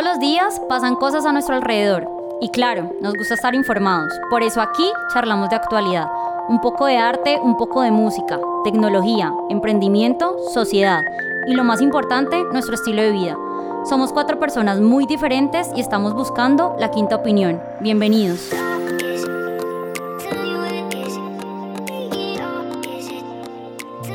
Todos 0.00 0.12
los 0.12 0.20
días 0.20 0.62
pasan 0.66 0.96
cosas 0.96 1.26
a 1.26 1.32
nuestro 1.32 1.54
alrededor 1.54 2.08
y 2.40 2.48
claro, 2.48 2.90
nos 3.02 3.12
gusta 3.12 3.34
estar 3.34 3.54
informados. 3.54 4.10
Por 4.30 4.42
eso 4.42 4.62
aquí 4.62 4.90
charlamos 5.12 5.50
de 5.50 5.56
actualidad. 5.56 6.10
Un 6.48 6.58
poco 6.62 6.86
de 6.86 6.96
arte, 6.96 7.38
un 7.38 7.58
poco 7.58 7.82
de 7.82 7.90
música, 7.90 8.40
tecnología, 8.64 9.30
emprendimiento, 9.50 10.38
sociedad 10.54 11.02
y 11.46 11.52
lo 11.52 11.64
más 11.64 11.82
importante, 11.82 12.42
nuestro 12.44 12.76
estilo 12.76 13.02
de 13.02 13.10
vida. 13.10 13.36
Somos 13.84 14.10
cuatro 14.10 14.40
personas 14.40 14.80
muy 14.80 15.04
diferentes 15.04 15.68
y 15.76 15.82
estamos 15.82 16.14
buscando 16.14 16.74
la 16.78 16.90
quinta 16.90 17.16
opinión. 17.16 17.60
Bienvenidos. 17.80 18.48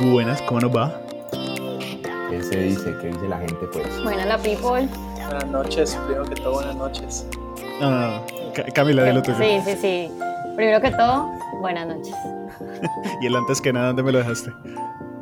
Buenas, 0.01 0.41
¿cómo 0.41 0.61
nos 0.61 0.75
va? 0.75 0.99
¿Qué 2.31 2.41
se 2.41 2.59
dice? 2.59 2.95
¿Qué 2.99 3.09
dice 3.09 3.29
la 3.29 3.37
gente, 3.37 3.67
pues? 3.71 4.03
Buenas, 4.03 4.25
la 4.25 4.39
people. 4.39 4.89
Buenas 5.25 5.47
noches, 5.47 5.95
primero 6.05 6.25
que 6.25 6.35
todo, 6.35 6.53
buenas 6.53 6.75
noches. 6.75 7.25
No, 7.81 7.89
no, 7.91 8.11
no. 8.19 8.53
Ca- 8.53 8.63
Camila, 8.73 9.03
dilo 9.03 9.21
tú. 9.21 9.31
Sí, 9.35 9.59
sí, 9.65 9.75
sí. 9.79 10.11
Primero 10.55 10.79
que 10.81 10.91
todo, 10.91 11.29
buenas 11.59 11.87
noches. 11.87 12.15
Y 13.21 13.27
el 13.27 13.35
antes 13.35 13.59
que 13.61 13.73
nada, 13.73 13.87
¿dónde 13.87 14.03
me 14.03 14.11
lo 14.11 14.19
dejaste? 14.19 14.51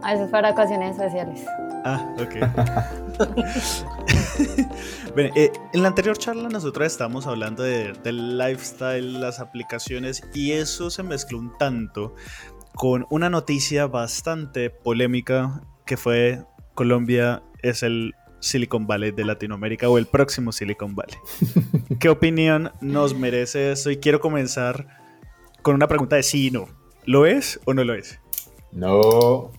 A 0.04 0.14
veces 0.14 0.30
para 0.30 0.52
ocasiones 0.52 0.92
especiales. 0.98 1.46
Ah, 1.86 2.06
ok. 2.20 2.36
Bueno, 5.14 5.30
eh, 5.36 5.52
en 5.74 5.84
la 5.84 5.90
anterior 5.90 6.18
charla 6.18 6.50
nosotros 6.50 6.88
estábamos 6.88 7.28
hablando 7.28 7.62
de- 7.62 7.94
del 8.04 8.36
lifestyle, 8.40 9.22
las 9.22 9.40
aplicaciones 9.40 10.24
y 10.34 10.54
eso 10.54 10.90
se 10.90 11.04
mezcló 11.04 11.38
un 11.38 11.56
tanto 11.60 12.16
con 12.74 13.06
una 13.12 13.30
noticia 13.30 13.86
bastante 13.86 14.72
polémica 14.72 15.62
que 15.86 15.98
fue 15.98 16.44
Colombia 16.74 17.44
es 17.62 17.84
el 17.84 18.16
Silicon 18.44 18.86
Valley 18.86 19.12
de 19.12 19.24
Latinoamérica 19.24 19.90
o 19.90 19.98
el 19.98 20.06
próximo 20.06 20.52
Silicon 20.52 20.96
Valley. 20.96 21.18
¿Qué 22.00 22.10
opinión 22.10 22.74
nos 22.82 23.16
merece 23.16 23.72
eso? 23.72 23.90
Y 23.90 23.98
quiero 23.98 24.20
comenzar 24.20 24.86
con 25.62 25.76
una 25.76 25.88
pregunta 25.88 26.18
de 26.18 26.24
sí 26.24 26.48
y 26.48 26.52
no. 26.52 26.68
¿Lo 27.06 27.26
es 27.26 27.62
o 27.64 27.74
no 27.74 27.86
lo 27.86 27.94
es? 27.94 28.20
No. 28.74 29.50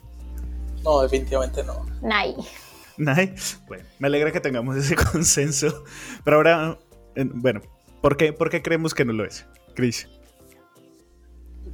No, 0.83 1.01
definitivamente 1.01 1.65
no. 1.65 1.87
Nay. 2.03 2.37
Nay, 2.99 3.35
Bueno, 3.67 3.85
me 3.99 4.09
alegra 4.09 4.31
que 4.31 4.41
tengamos 4.41 4.77
ese 4.77 4.95
consenso. 5.13 5.85
Pero 6.23 6.37
ahora, 6.37 6.79
bueno, 7.17 7.63
¿por 8.03 8.19
qué, 8.19 8.35
por 8.35 8.51
qué 8.51 8.63
creemos 8.63 8.93
que 8.93 9.07
no 9.07 9.15
lo 9.15 9.25
es? 9.25 9.47
Chris. 9.75 10.09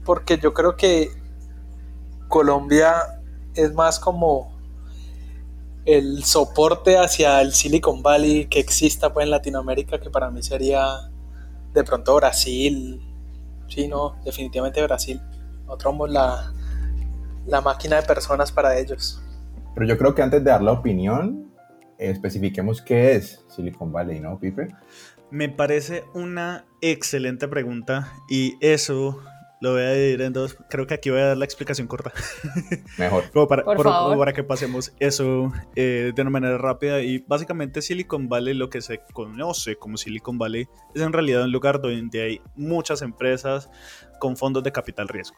Porque 0.04 0.38
yo 0.38 0.54
creo 0.54 0.76
que 0.76 1.10
Colombia 2.28 3.20
es 3.56 3.74
más 3.74 3.98
como 3.98 4.59
el 5.84 6.24
soporte 6.24 6.96
hacia 6.98 7.40
el 7.40 7.52
Silicon 7.52 8.02
Valley 8.02 8.46
que 8.46 8.60
exista 8.60 9.12
pues 9.12 9.24
en 9.24 9.30
Latinoamérica, 9.30 9.98
que 9.98 10.10
para 10.10 10.30
mí 10.30 10.42
sería 10.42 11.10
de 11.72 11.84
pronto 11.84 12.16
Brasil. 12.16 13.00
Sí, 13.68 13.88
no, 13.88 14.16
definitivamente 14.24 14.82
Brasil. 14.82 15.20
Nosotros 15.64 15.92
somos 15.92 16.10
la, 16.10 16.52
la 17.46 17.60
máquina 17.60 17.96
de 17.96 18.02
personas 18.02 18.50
para 18.52 18.78
ellos. 18.78 19.22
Pero 19.74 19.86
yo 19.86 19.96
creo 19.96 20.14
que 20.14 20.22
antes 20.22 20.42
de 20.42 20.50
dar 20.50 20.62
la 20.62 20.72
opinión, 20.72 21.52
especifiquemos 21.98 22.82
qué 22.82 23.14
es 23.14 23.44
Silicon 23.48 23.92
Valley, 23.92 24.20
¿no, 24.20 24.38
Pipe? 24.38 24.68
Me 25.30 25.48
parece 25.48 26.04
una 26.12 26.64
excelente 26.80 27.46
pregunta 27.46 28.12
y 28.28 28.56
eso 28.60 29.20
lo 29.60 29.72
voy 29.72 29.82
a 29.82 29.92
dividir 29.92 30.22
en 30.22 30.32
dos. 30.32 30.56
Creo 30.68 30.86
que 30.86 30.94
aquí 30.94 31.10
voy 31.10 31.20
a 31.20 31.26
dar 31.26 31.36
la 31.36 31.44
explicación 31.44 31.86
corta. 31.86 32.12
Mejor. 32.98 33.30
Como 33.30 33.46
para, 33.48 33.62
Por 33.62 33.76
por- 33.76 33.84
favor. 33.86 34.08
como 34.10 34.18
para 34.20 34.32
que 34.32 34.42
pasemos 34.44 34.92
eso 34.98 35.52
eh, 35.76 36.12
de 36.14 36.22
una 36.22 36.30
manera 36.30 36.58
rápida. 36.58 37.00
Y 37.02 37.18
básicamente 37.26 37.82
Silicon 37.82 38.28
Valley, 38.28 38.54
lo 38.54 38.70
que 38.70 38.80
se 38.80 39.00
conoce 39.12 39.76
como 39.76 39.96
Silicon 39.96 40.38
Valley, 40.38 40.66
es 40.94 41.02
en 41.02 41.12
realidad 41.12 41.44
un 41.44 41.52
lugar 41.52 41.80
donde 41.80 42.22
hay 42.22 42.40
muchas 42.56 43.02
empresas 43.02 43.70
con 44.18 44.36
fondos 44.36 44.62
de 44.62 44.72
capital 44.72 45.08
riesgo. 45.08 45.36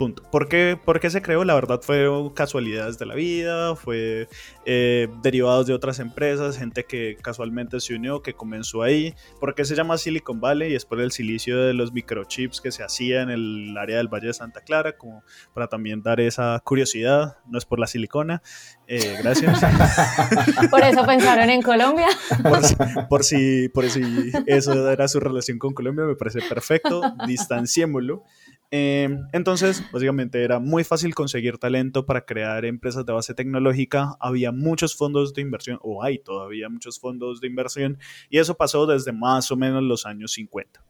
Punto. 0.00 0.22
¿Por 0.30 0.48
qué, 0.48 0.78
por 0.82 0.98
qué 0.98 1.10
se 1.10 1.20
creó? 1.20 1.44
La 1.44 1.52
verdad 1.52 1.82
fueron 1.82 2.30
casualidades 2.30 2.98
de 2.98 3.04
la 3.04 3.14
vida, 3.14 3.76
fue 3.76 4.30
eh, 4.64 5.08
derivados 5.22 5.66
de 5.66 5.74
otras 5.74 5.98
empresas, 5.98 6.56
gente 6.56 6.84
que 6.84 7.18
casualmente 7.20 7.78
se 7.80 7.96
unió, 7.96 8.22
que 8.22 8.32
comenzó 8.32 8.82
ahí. 8.82 9.14
¿Por 9.38 9.54
qué 9.54 9.66
se 9.66 9.74
llama 9.74 9.98
Silicon 9.98 10.40
Valley? 10.40 10.72
Y 10.72 10.74
es 10.74 10.86
por 10.86 11.02
el 11.02 11.12
silicio 11.12 11.60
de 11.60 11.74
los 11.74 11.92
microchips 11.92 12.62
que 12.62 12.72
se 12.72 12.82
hacía 12.82 13.20
en 13.20 13.28
el 13.28 13.76
área 13.76 13.98
del 13.98 14.08
Valle 14.08 14.28
de 14.28 14.32
Santa 14.32 14.62
Clara, 14.62 14.96
como 14.96 15.22
para 15.52 15.66
también 15.66 16.02
dar 16.02 16.18
esa 16.18 16.58
curiosidad. 16.64 17.36
No 17.46 17.58
es 17.58 17.66
por 17.66 17.78
la 17.78 17.86
silicona. 17.86 18.40
Eh, 18.86 19.18
gracias. 19.22 19.60
Por 20.70 20.82
eso 20.82 21.04
pensaron 21.04 21.50
en 21.50 21.60
Colombia. 21.60 22.08
por, 22.42 22.64
si, 22.64 22.74
por, 23.10 23.22
si, 23.22 23.68
por 23.68 23.90
si 23.90 24.32
eso 24.46 24.90
era 24.90 25.08
su 25.08 25.20
relación 25.20 25.58
con 25.58 25.74
Colombia, 25.74 26.06
me 26.06 26.16
parece 26.16 26.40
perfecto. 26.40 27.02
Distanciémoslo. 27.26 28.24
Eh, 28.72 29.08
entonces, 29.32 29.82
básicamente 29.92 30.44
era 30.44 30.60
muy 30.60 30.84
fácil 30.84 31.14
conseguir 31.14 31.58
talento 31.58 32.06
para 32.06 32.24
crear 32.24 32.64
empresas 32.64 33.04
de 33.04 33.12
base 33.12 33.34
tecnológica. 33.34 34.16
Había 34.20 34.52
muchos 34.52 34.94
fondos 34.94 35.34
de 35.34 35.42
inversión, 35.42 35.78
o 35.82 36.04
hay 36.04 36.18
todavía 36.18 36.68
muchos 36.68 37.00
fondos 37.00 37.40
de 37.40 37.48
inversión, 37.48 37.98
y 38.28 38.38
eso 38.38 38.56
pasó 38.56 38.86
desde 38.86 39.12
más 39.12 39.50
o 39.50 39.56
menos 39.56 39.82
los 39.82 40.06
años 40.06 40.32
50. 40.32 40.84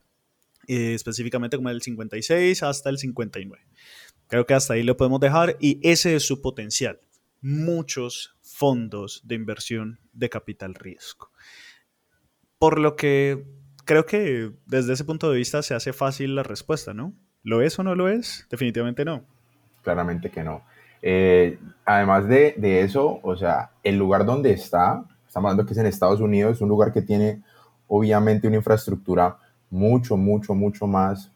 Eh, 0.68 0.94
específicamente 0.94 1.56
como 1.56 1.70
el 1.70 1.82
56 1.82 2.62
hasta 2.62 2.90
el 2.90 2.98
59. 2.98 3.66
Creo 4.28 4.46
que 4.46 4.54
hasta 4.54 4.74
ahí 4.74 4.84
lo 4.84 4.96
podemos 4.96 5.18
dejar 5.18 5.56
y 5.58 5.80
ese 5.82 6.14
es 6.14 6.24
su 6.24 6.40
potencial. 6.40 7.00
Muchos 7.40 8.36
fondos 8.40 9.22
de 9.24 9.34
inversión 9.34 9.98
de 10.12 10.28
capital 10.28 10.76
riesgo. 10.76 11.32
Por 12.58 12.78
lo 12.78 12.94
que 12.94 13.44
creo 13.84 14.06
que 14.06 14.52
desde 14.66 14.92
ese 14.92 15.04
punto 15.04 15.28
de 15.28 15.38
vista 15.38 15.62
se 15.62 15.74
hace 15.74 15.92
fácil 15.92 16.36
la 16.36 16.44
respuesta, 16.44 16.94
¿no? 16.94 17.16
¿Lo 17.42 17.62
es 17.62 17.78
o 17.78 17.82
no 17.82 17.94
lo 17.94 18.08
es? 18.08 18.46
Definitivamente 18.50 19.04
no. 19.04 19.24
Claramente 19.82 20.30
que 20.30 20.44
no. 20.44 20.62
Eh, 21.02 21.58
además 21.84 22.28
de, 22.28 22.54
de 22.56 22.82
eso, 22.82 23.20
o 23.22 23.36
sea, 23.36 23.70
el 23.82 23.96
lugar 23.96 24.26
donde 24.26 24.52
está, 24.52 25.04
estamos 25.26 25.50
hablando 25.50 25.66
que 25.66 25.72
es 25.72 25.78
en 25.78 25.86
Estados 25.86 26.20
Unidos, 26.20 26.56
es 26.56 26.60
un 26.60 26.68
lugar 26.68 26.92
que 26.92 27.02
tiene 27.02 27.42
obviamente 27.88 28.46
una 28.46 28.56
infraestructura 28.56 29.38
mucho, 29.70 30.16
mucho, 30.16 30.54
mucho 30.54 30.86
más 30.86 31.32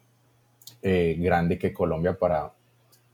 eh, 0.83 1.17
grande 1.19 1.59
que 1.59 1.73
Colombia 1.73 2.19
para 2.19 2.53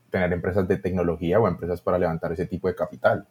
tener 0.09 0.33
empresas 0.33 0.67
de 0.67 0.77
tecnología 0.77 1.39
o 1.39 1.47
empresas 1.47 1.81
para 1.81 1.97
levantar 1.97 2.33
ese 2.33 2.45
tipo 2.45 2.67
de 2.67 2.75
capital. 2.75 3.27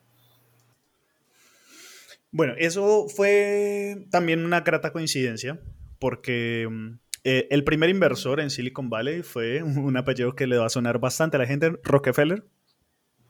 Bueno, 2.32 2.54
eso 2.56 3.08
fue 3.08 4.06
también 4.10 4.44
una 4.44 4.60
grata 4.60 4.92
coincidencia, 4.92 5.60
porque 5.98 6.66
mm, 6.70 6.98
eh, 7.24 7.48
el 7.50 7.64
primer 7.64 7.90
inversor 7.90 8.40
en 8.40 8.50
Silicon 8.50 8.90
Valley 8.90 9.22
fue 9.22 9.62
un 9.62 9.96
apellido 9.96 10.34
que 10.34 10.46
le 10.46 10.58
va 10.58 10.66
a 10.66 10.70
sonar 10.70 10.98
bastante 10.98 11.36
a 11.36 11.40
la 11.40 11.46
gente, 11.46 11.72
Rockefeller. 11.82 12.44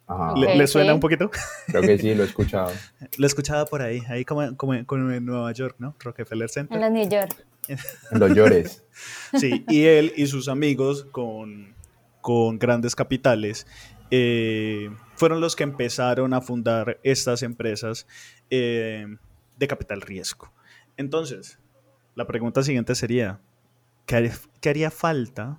Ajá, 0.07 0.35
¿Le, 0.35 0.67
suena 0.67 0.91
sí. 0.91 0.95
un 0.95 1.01
poquito? 1.01 1.31
creo 1.69 1.83
que 1.83 1.97
sí, 1.97 2.15
lo 2.17 2.25
he 2.25 2.27
escuchado. 2.29 2.73
Lo 3.17 3.27
escuchaba 3.27 3.65
por 3.67 3.81
ahí, 3.81 4.03
ahí 4.09 4.25
como, 4.25 4.57
como, 4.57 4.85
como 4.85 5.13
en 5.13 5.25
Nueva 5.25 5.53
York, 5.53 5.77
¿no? 5.79 5.95
Rockefeller 6.01 6.49
Center. 6.49 6.77
En 6.77 6.83
los 6.83 6.91
New 6.91 7.09
York. 7.09 7.47
En 8.11 8.19
los 8.19 8.35
llores. 8.35 8.83
Sí, 9.39 9.65
y 9.69 9.85
él 9.85 10.13
y 10.17 10.27
sus 10.27 10.49
amigos 10.49 11.07
con, 11.13 11.77
con 12.21 12.59
grandes 12.59 12.97
capitales 12.97 13.67
eh, 14.11 14.91
fueron 15.15 15.41
los 15.41 15.55
que 15.55 15.63
empezaron 15.63 16.35
a 16.35 16.41
fundar 16.41 16.99
estas 17.05 17.43
empresas 17.43 18.07
eh, 18.51 19.07
de 19.57 19.69
capital 19.69 20.01
riesgo. 20.01 20.53
Entonces, 20.97 21.59
la 22.15 22.27
pregunta 22.27 22.63
siguiente 22.63 22.95
sería, 22.95 23.41
¿qué 24.61 24.69
haría, 24.69 24.91
falta 24.91 25.59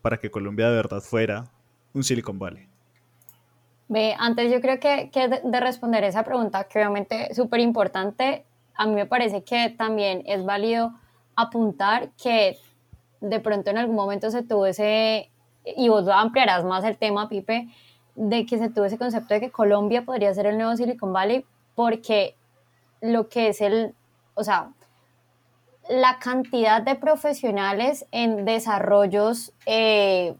para 0.00 0.16
que 0.16 0.30
Colombia 0.30 0.70
de 0.70 0.76
verdad 0.76 1.00
fuera 1.00 1.44
un 1.92 2.02
Silicon 2.02 2.38
Valley? 2.38 2.66
Ve, 3.88 4.14
antes 4.18 4.50
yo 4.50 4.60
creo 4.60 4.78
que, 4.80 5.10
de 5.44 5.60
responder 5.60 6.04
esa 6.04 6.22
pregunta, 6.22 6.64
que 6.64 6.78
obviamente 6.78 7.30
es 7.30 7.36
súper 7.36 7.60
importante, 7.60 8.44
a 8.74 8.86
mí 8.86 8.94
me 8.94 9.04
parece 9.04 9.42
que 9.42 9.68
también 9.76 10.22
es 10.26 10.44
válido 10.44 10.94
apuntar 11.36 12.10
que 12.22 12.56
de 13.20 13.40
pronto 13.40 13.70
en 13.70 13.78
algún 13.78 13.96
momento 13.96 14.30
se 14.30 14.42
tuvo 14.42 14.66
ese, 14.66 15.30
y 15.64 15.88
vos 15.88 16.08
ampliarás 16.08 16.64
más 16.64 16.84
el 16.84 16.96
tema, 16.96 17.28
Pipe, 17.28 17.68
de 18.14 18.46
que 18.46 18.58
se 18.58 18.70
tuvo 18.70 18.86
ese 18.86 18.96
concepto 18.96 19.34
de 19.34 19.40
que 19.40 19.50
Colombia 19.50 20.04
podría 20.04 20.32
ser 20.32 20.46
el 20.46 20.56
nuevo 20.56 20.74
Silicon 20.76 21.12
Valley, 21.12 21.44
porque 21.74 22.34
lo 23.02 23.28
que 23.28 23.48
es 23.48 23.60
el, 23.60 23.94
o 24.34 24.44
sea, 24.44 24.70
la 25.90 26.20
cantidad 26.20 26.80
de 26.80 26.94
profesionales 26.94 28.06
en 28.12 28.44
desarrollos, 28.44 29.52
eh, 29.66 30.36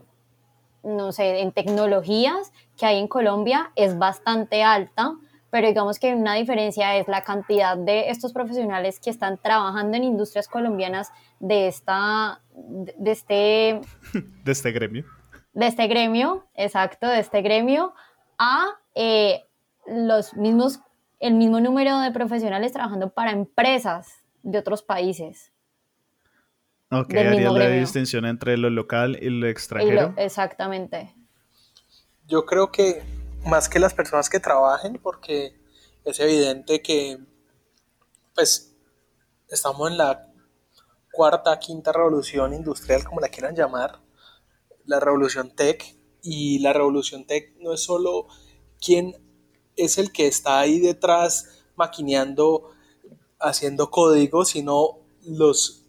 no 0.85 1.11
sé, 1.11 1.41
en 1.41 1.51
tecnologías 1.51 2.53
que 2.79 2.87
hay 2.87 2.99
en 2.99 3.09
Colombia 3.09 3.73
es 3.75 3.99
bastante 3.99 4.63
alta, 4.63 5.17
pero 5.51 5.67
digamos 5.67 5.99
que 5.99 6.15
una 6.15 6.35
diferencia 6.35 6.97
es 6.97 7.09
la 7.09 7.23
cantidad 7.23 7.77
de 7.77 8.11
estos 8.11 8.33
profesionales 8.33 9.01
que 9.01 9.11
están 9.11 9.39
trabajando 9.39 9.97
en 9.97 10.05
industrias 10.05 10.47
colombianas 10.47 11.13
de 11.41 11.67
esta, 11.67 12.41
de 12.55 13.11
este 13.11 13.81
De 14.45 14.53
este 14.53 14.71
gremio. 14.71 15.05
de 15.53 15.67
este 15.67 15.89
gremio, 15.89 16.47
exacto, 16.55 17.09
de 17.09 17.19
este 17.19 17.43
gremio, 17.43 17.93
a 18.39 18.79
eh, 18.95 19.45
los 19.89 20.35
mismos, 20.35 20.79
el 21.19 21.35
mismo 21.35 21.59
número 21.59 21.99
de 21.99 22.13
profesionales 22.13 22.73
trabajando 22.73 23.11
para 23.11 23.33
empresas 23.33 24.21
de 24.43 24.59
otros 24.59 24.83
países. 24.83 25.53
Ok, 26.91 27.15
haría 27.15 27.51
la 27.51 27.69
distinción 27.69 28.25
entre 28.25 28.57
lo 28.57 28.69
local 28.69 29.17
y 29.21 29.31
lo 29.31 29.47
extranjero. 29.47 30.15
exactamente. 30.17 31.15
Yo 32.27 32.47
creo 32.47 32.73
que 32.73 33.03
más 33.47 33.69
que 33.69 33.79
las 33.79 33.95
personas 33.95 34.29
que 34.29 34.41
trabajen, 34.41 34.99
porque 35.03 35.55
es 36.05 36.19
evidente 36.21 36.83
que 36.83 37.19
pues 38.35 38.75
estamos 39.49 39.91
en 39.91 39.99
la 39.99 40.29
cuarta, 41.13 41.59
quinta 41.59 41.93
revolución 41.93 42.55
industrial, 42.55 43.05
como 43.05 43.21
la 43.21 43.29
quieran 43.29 43.55
llamar, 43.55 44.01
la 44.85 45.01
revolución 45.01 45.55
tech, 45.55 45.97
y 46.23 46.59
la 46.59 46.73
revolución 46.73 47.27
tech 47.27 47.55
no 47.61 47.73
es 47.73 47.83
solo 47.83 48.27
quién 48.81 49.15
es 49.77 49.99
el 49.99 50.13
que 50.13 50.27
está 50.27 50.61
ahí 50.61 50.81
detrás 50.81 51.65
maquineando, 51.77 52.73
haciendo 53.41 53.91
código, 53.91 54.45
sino 54.45 54.99
los 55.25 55.81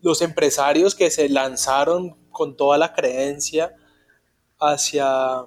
los 0.00 0.22
empresarios 0.22 0.94
que 0.94 1.10
se 1.10 1.28
lanzaron 1.28 2.16
con 2.30 2.56
toda 2.56 2.78
la 2.78 2.92
creencia 2.92 3.74
hacia, 4.58 5.46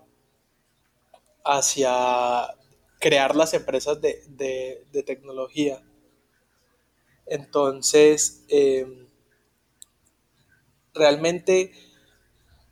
hacia 1.44 2.48
crear 3.00 3.36
las 3.36 3.54
empresas 3.54 4.00
de, 4.02 4.86
tecnología. 5.06 5.81
Entonces, 7.25 8.44
eh, 8.50 9.08
realmente 10.94 11.72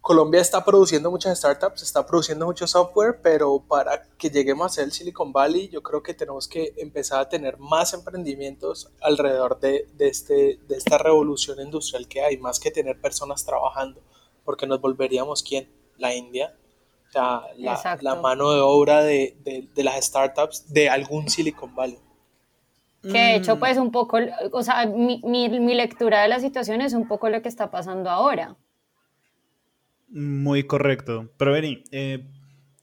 Colombia 0.09 0.41
está 0.41 0.65
produciendo 0.65 1.11
muchas 1.11 1.37
startups, 1.37 1.83
está 1.83 2.03
produciendo 2.03 2.47
mucho 2.47 2.65
software, 2.65 3.19
pero 3.21 3.59
para 3.59 4.01
que 4.17 4.31
lleguemos 4.31 4.65
a 4.65 4.69
ser 4.69 4.85
el 4.85 4.91
Silicon 4.91 5.31
Valley, 5.31 5.69
yo 5.69 5.83
creo 5.83 6.01
que 6.01 6.15
tenemos 6.15 6.47
que 6.47 6.73
empezar 6.77 7.19
a 7.19 7.29
tener 7.29 7.59
más 7.59 7.93
emprendimientos 7.93 8.91
alrededor 9.01 9.59
de, 9.59 9.85
este, 9.99 10.57
de 10.67 10.75
esta 10.75 10.97
revolución 10.97 11.59
industrial 11.61 12.07
que 12.07 12.21
hay, 12.23 12.37
más 12.37 12.59
que 12.59 12.71
tener 12.71 12.99
personas 12.99 13.45
trabajando, 13.45 14.01
porque 14.43 14.65
nos 14.65 14.81
volveríamos 14.81 15.43
quién? 15.43 15.69
La 15.99 16.15
India, 16.15 16.55
la, 17.13 17.43
la, 18.01 18.15
mano 18.15 18.51
de 18.51 18.61
obra 18.61 19.03
de, 19.03 19.37
de, 19.43 19.83
las 19.83 20.03
startups 20.03 20.73
de 20.73 20.89
algún 20.89 21.29
Silicon 21.29 21.75
Valley. 21.75 21.99
Que 23.03 23.09
de 23.09 23.35
hecho, 23.35 23.59
pues 23.59 23.77
un 23.77 23.91
poco, 23.91 24.17
o 24.53 24.63
sea, 24.63 24.87
mi, 24.87 25.21
mi, 25.23 25.49
mi 25.49 25.75
lectura 25.75 26.23
de 26.23 26.29
la 26.29 26.39
situación 26.39 26.81
es 26.81 26.93
un 26.93 27.07
poco 27.07 27.29
lo 27.29 27.43
que 27.43 27.47
está 27.47 27.69
pasando 27.69 28.09
ahora. 28.09 28.57
Muy 30.09 30.63
correcto. 30.65 31.31
Pero 31.37 31.51
vení, 31.51 31.83
eh, 31.91 32.27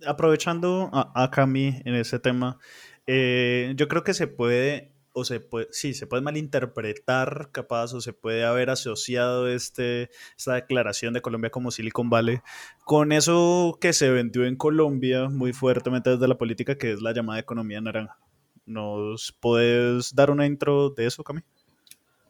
aprovechando 0.06 0.90
a, 0.92 1.30
Cami 1.30 1.82
en 1.84 1.94
ese 1.94 2.18
tema, 2.18 2.58
eh, 3.06 3.72
yo 3.76 3.88
creo 3.88 4.04
que 4.04 4.14
se 4.14 4.28
puede, 4.28 4.92
o 5.12 5.24
se 5.24 5.40
puede, 5.40 5.66
sí, 5.72 5.94
se 5.94 6.06
puede 6.06 6.22
malinterpretar 6.22 7.50
capaz, 7.52 7.94
o 7.94 8.00
se 8.00 8.12
puede 8.12 8.44
haber 8.44 8.70
asociado 8.70 9.48
este, 9.48 10.10
esta 10.36 10.54
declaración 10.54 11.14
de 11.14 11.22
Colombia 11.22 11.50
como 11.50 11.70
Silicon 11.70 12.10
Valley 12.10 12.40
con 12.84 13.12
eso 13.12 13.78
que 13.80 13.92
se 13.92 14.10
vendió 14.10 14.44
en 14.44 14.56
Colombia 14.56 15.28
muy 15.28 15.52
fuertemente 15.52 16.10
desde 16.10 16.28
la 16.28 16.38
política, 16.38 16.78
que 16.78 16.92
es 16.92 17.02
la 17.02 17.12
llamada 17.12 17.40
economía 17.40 17.80
naranja. 17.80 18.18
¿Nos 18.66 19.36
puedes 19.40 20.14
dar 20.14 20.30
una 20.30 20.46
intro 20.46 20.90
de 20.90 21.06
eso, 21.06 21.24
Cami? 21.24 21.42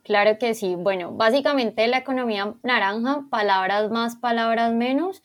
Claro 0.06 0.38
que 0.38 0.55
sí. 0.55 0.76
Bueno, 0.76 1.11
básicamente 1.11 1.85
la 1.88 1.99
economía 1.99 2.55
naranja, 2.62 3.25
palabras 3.29 3.91
más, 3.91 4.14
palabras 4.14 4.73
menos, 4.73 5.20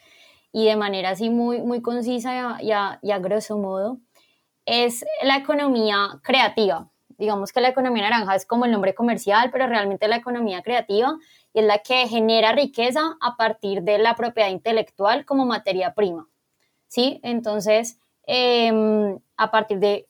y 0.51 0.65
de 0.65 0.75
manera 0.75 1.11
así 1.11 1.29
muy, 1.29 1.61
muy 1.61 1.83
concisa 1.83 2.59
y 2.63 2.71
a, 2.71 2.97
y 3.03 3.11
a 3.11 3.19
grosso 3.19 3.59
modo, 3.59 3.99
es 4.65 5.05
la 5.21 5.37
economía 5.37 6.19
creativa. 6.23 6.89
Digamos 7.09 7.51
que 7.51 7.61
la 7.61 7.69
economía 7.69 8.09
naranja 8.09 8.33
es 8.33 8.47
como 8.47 8.65
el 8.65 8.71
nombre 8.71 8.95
comercial, 8.95 9.51
pero 9.51 9.67
realmente 9.67 10.07
la 10.07 10.15
economía 10.15 10.63
creativa 10.63 11.15
es 11.53 11.63
la 11.63 11.77
que 11.77 12.07
genera 12.07 12.51
riqueza 12.51 13.17
a 13.21 13.35
partir 13.37 13.83
de 13.83 13.99
la 13.99 14.15
propiedad 14.15 14.49
intelectual 14.49 15.25
como 15.25 15.45
materia 15.45 15.93
prima. 15.93 16.27
¿Sí? 16.87 17.19
Entonces, 17.21 17.99
em, 18.25 19.19
a 19.37 19.51
partir 19.51 19.77
de 19.77 20.07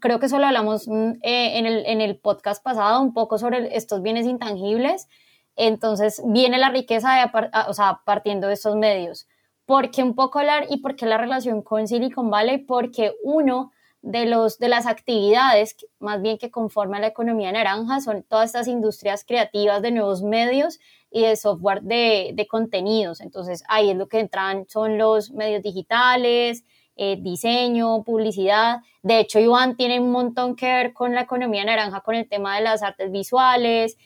creo 0.00 0.18
que 0.20 0.28
solo 0.28 0.46
hablamos 0.46 0.88
mm, 0.88 1.12
eh, 1.22 1.58
en, 1.58 1.66
el, 1.66 1.86
en, 1.86 2.00
el, 2.00 2.18
podcast 2.18 2.62
pasado 2.62 3.00
un 3.02 3.12
poco 3.12 3.38
sobre 3.38 3.76
estos 3.76 4.02
bienes 4.02 4.26
intangibles. 4.26 5.08
Entonces 5.56 6.22
viene 6.26 6.58
la 6.58 6.70
riqueza 6.70 7.14
de, 7.14 7.48
o 7.68 7.72
sea, 7.72 8.00
partiendo 8.04 8.48
de 8.48 8.54
estos 8.54 8.76
medios. 8.76 9.26
¿Por 9.64 9.90
qué 9.90 10.02
un 10.02 10.14
poco 10.14 10.38
hablar 10.38 10.66
y 10.70 10.78
por 10.78 10.96
qué 10.96 11.06
la 11.06 11.18
relación 11.18 11.62
con 11.62 11.88
Silicon 11.88 12.30
Valley? 12.30 12.58
Porque 12.58 13.14
uno 13.24 13.72
de, 14.02 14.26
los, 14.26 14.58
de 14.58 14.68
las 14.68 14.86
actividades 14.86 15.76
más 15.98 16.22
bien 16.22 16.38
que 16.38 16.50
conforman 16.50 17.00
la 17.00 17.08
economía 17.08 17.50
naranja 17.50 18.00
son 18.00 18.22
todas 18.22 18.46
estas 18.46 18.68
industrias 18.68 19.24
creativas 19.24 19.82
de 19.82 19.90
nuevos 19.90 20.22
medios 20.22 20.78
y 21.10 21.22
de 21.22 21.34
software 21.34 21.82
de, 21.82 22.30
de 22.34 22.46
contenidos. 22.46 23.20
Entonces 23.20 23.64
ahí 23.68 23.90
es 23.90 23.96
lo 23.96 24.08
que 24.08 24.20
entran, 24.20 24.66
son 24.68 24.98
los 24.98 25.32
medios 25.32 25.62
digitales, 25.62 26.64
eh, 26.96 27.16
diseño, 27.20 28.02
publicidad. 28.02 28.80
De 29.02 29.20
hecho, 29.20 29.38
Iván 29.38 29.76
tiene 29.76 30.00
un 30.00 30.10
montón 30.10 30.56
que 30.56 30.66
ver 30.66 30.92
con 30.92 31.14
la 31.14 31.22
economía 31.22 31.64
naranja, 31.64 32.00
con 32.00 32.14
el 32.14 32.28
tema 32.28 32.56
de 32.56 32.62
las 32.62 32.82
artes 32.82 33.12
visuales, 33.12 33.98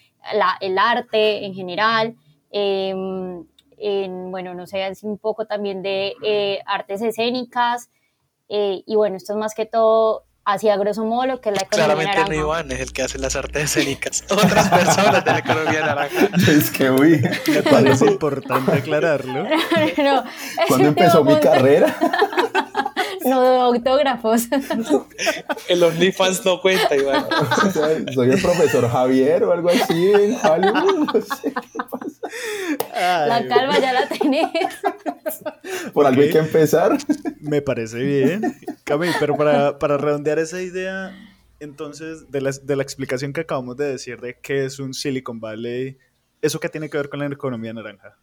el 0.60 0.78
arte 0.78 1.44
en 1.44 1.54
general. 1.54 2.16
Em, 2.50 3.44
bueno, 4.30 4.54
no 4.54 4.66
sé, 4.66 4.92
un 5.02 5.18
poco 5.18 5.46
también 5.46 5.82
de 5.82 6.14
eh, 6.22 6.58
artes 6.66 7.00
escénicas. 7.00 7.90
Eh, 8.48 8.82
y 8.84 8.96
bueno, 8.96 9.16
esto 9.16 9.32
es 9.32 9.38
más 9.38 9.54
que 9.54 9.64
todo 9.64 10.24
hacia 10.44 10.76
grosso 10.76 11.04
modo 11.04 11.26
lo 11.26 11.40
que 11.40 11.50
es 11.50 11.56
la 11.56 11.62
economía 11.62 11.86
Claramente 11.86 12.18
naranja. 12.18 12.34
no 12.34 12.40
Iván 12.40 12.72
es 12.72 12.80
el 12.80 12.92
que 12.92 13.02
hace 13.02 13.18
las 13.18 13.36
artes 13.36 13.64
escénicas, 13.64 14.24
otras 14.30 14.68
personas 14.68 15.24
de 15.24 15.30
la 15.30 15.38
economía 15.38 15.80
naranja. 15.80 16.28
Es 16.48 16.70
que, 16.70 16.90
uy, 16.90 17.22
me 17.46 17.62
parece 17.62 18.06
importante 18.06 18.72
aclararlo. 18.72 19.44
no, 19.98 20.24
¿Cuándo 20.68 20.88
empezó 20.88 21.24
mi 21.24 21.38
carrera? 21.38 21.96
no 23.24 23.42
de 23.42 23.58
autógrafos. 23.58 24.48
el 25.68 25.82
OnlyFans 25.82 26.44
no 26.44 26.60
cuenta, 26.60 26.96
Iván. 26.96 27.26
soy 28.14 28.30
el 28.30 28.40
profesor 28.40 28.88
Javier 28.88 29.44
o 29.44 29.52
algo 29.52 29.68
así 29.68 30.12
en 30.12 30.36
Hollywood, 30.42 31.06
no 31.06 31.20
sé 31.20 31.52
qué 31.52 31.78
pasa. 31.90 33.26
la 33.26 33.46
calma 33.46 33.78
ya 33.78 33.92
la 33.92 34.08
tenés. 34.08 34.50
Por 35.92 36.06
algo 36.06 36.22
hay 36.22 36.30
que 36.30 36.38
empezar. 36.38 36.96
Me 37.40 37.60
parece 37.60 37.98
bien. 37.98 38.58
Cami, 38.84 39.08
pero 39.18 39.36
para, 39.36 39.78
para 39.78 39.98
redondear 39.98 40.38
esa 40.38 40.62
idea, 40.62 41.14
entonces, 41.58 42.30
de 42.30 42.40
la, 42.40 42.50
de 42.50 42.76
la 42.76 42.82
explicación 42.82 43.32
que 43.32 43.42
acabamos 43.42 43.76
de 43.76 43.86
decir 43.86 44.20
de 44.20 44.38
qué 44.40 44.64
es 44.64 44.78
un 44.78 44.94
Silicon 44.94 45.40
Valley, 45.40 45.98
¿eso 46.40 46.58
qué 46.58 46.68
tiene 46.68 46.88
que 46.88 46.96
ver 46.96 47.10
con 47.10 47.20
la 47.20 47.26
economía 47.26 47.72
naranja? 47.72 48.16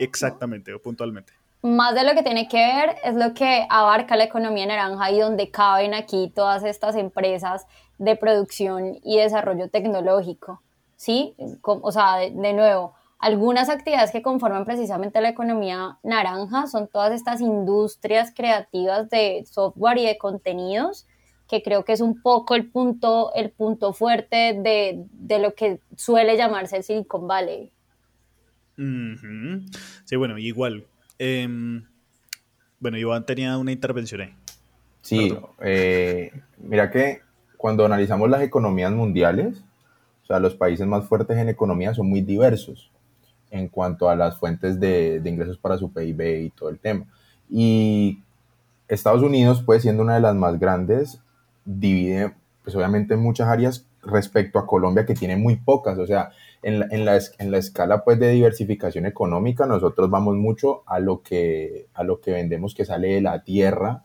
Exactamente 0.00 0.74
o 0.74 0.82
puntualmente 0.82 1.43
más 1.64 1.94
de 1.94 2.04
lo 2.04 2.12
que 2.12 2.22
tiene 2.22 2.46
que 2.46 2.58
ver 2.58 2.96
es 3.04 3.14
lo 3.14 3.32
que 3.32 3.66
abarca 3.70 4.16
la 4.16 4.24
economía 4.24 4.66
naranja 4.66 5.10
y 5.10 5.18
donde 5.18 5.50
caben 5.50 5.94
aquí 5.94 6.30
todas 6.34 6.62
estas 6.62 6.94
empresas 6.94 7.66
de 7.96 8.16
producción 8.16 8.98
y 9.02 9.16
desarrollo 9.16 9.70
tecnológico. 9.70 10.60
¿Sí? 10.96 11.34
O 11.62 11.90
sea, 11.90 12.16
de, 12.18 12.52
nuevo, 12.52 12.94
algunas 13.18 13.70
actividades 13.70 14.10
que 14.12 14.20
conforman 14.20 14.66
precisamente 14.66 15.22
la 15.22 15.30
economía 15.30 15.98
naranja 16.02 16.66
son 16.66 16.86
todas 16.86 17.12
estas 17.12 17.40
industrias 17.40 18.30
creativas 18.34 19.08
de 19.08 19.46
software 19.50 19.96
y 19.98 20.04
de 20.04 20.18
contenidos, 20.18 21.06
que 21.48 21.62
creo 21.62 21.86
que 21.86 21.94
es 21.94 22.02
un 22.02 22.20
poco 22.20 22.54
el 22.56 22.70
punto, 22.70 23.32
el 23.34 23.50
punto 23.50 23.94
fuerte 23.94 24.60
de, 24.62 25.06
de 25.12 25.38
lo 25.38 25.54
que 25.54 25.80
suele 25.96 26.36
llamarse 26.36 26.76
el 26.76 26.84
Silicon 26.84 27.26
Valley. 27.26 27.72
Sí, 28.76 30.16
bueno, 30.16 30.36
igual, 30.36 30.86
Em, 31.18 31.84
bueno, 32.80 32.98
Iván 32.98 33.24
tenía 33.26 33.56
una 33.58 33.72
intervención 33.72 34.20
ahí. 34.22 34.34
Sí, 35.02 35.36
eh, 35.60 36.32
mira 36.58 36.90
que 36.90 37.20
cuando 37.56 37.84
analizamos 37.84 38.28
las 38.30 38.42
economías 38.42 38.92
mundiales, 38.92 39.62
o 40.22 40.26
sea, 40.26 40.38
los 40.38 40.54
países 40.54 40.86
más 40.86 41.06
fuertes 41.06 41.36
en 41.36 41.48
economía 41.48 41.94
son 41.94 42.08
muy 42.08 42.22
diversos 42.22 42.90
en 43.50 43.68
cuanto 43.68 44.08
a 44.08 44.16
las 44.16 44.36
fuentes 44.38 44.80
de, 44.80 45.22
ingresos 45.24 45.58
para 45.58 45.78
su 45.78 45.92
PIB 45.92 46.44
y 46.44 46.50
todo 46.50 46.70
el 46.70 46.78
tema. 46.78 47.06
Y 47.48 48.18
Estados 48.88 49.22
Unidos, 49.22 49.62
pues 49.64 49.82
siendo 49.82 50.02
una 50.02 50.14
de 50.14 50.20
las 50.20 50.34
más 50.34 50.58
grandes, 50.58 51.20
divide, 51.64 52.34
pues 52.64 52.74
obviamente 52.74 53.14
en 53.14 53.20
muchas 53.20 53.48
áreas 53.48 53.86
respecto 54.02 54.58
a 54.58 54.66
Colombia 54.66 55.06
que 55.06 55.14
tiene 55.14 55.36
muy 55.36 55.56
pocas. 55.56 55.98
O 55.98 56.06
sea, 56.06 56.32
en 56.64 56.80
la, 56.80 56.86
en 56.90 57.04
la, 57.04 57.20
en 57.38 57.50
la 57.50 57.58
escala 57.58 58.04
pues 58.04 58.18
de 58.18 58.30
diversificación 58.30 59.06
económica, 59.06 59.66
nosotros 59.66 60.10
vamos 60.10 60.36
mucho 60.36 60.82
a 60.86 60.98
lo 60.98 61.22
que, 61.22 61.88
a 61.94 62.02
lo 62.02 62.20
que 62.20 62.32
vendemos 62.32 62.74
que 62.74 62.84
sale 62.84 63.08
de 63.08 63.20
la 63.20 63.44
tierra, 63.44 64.04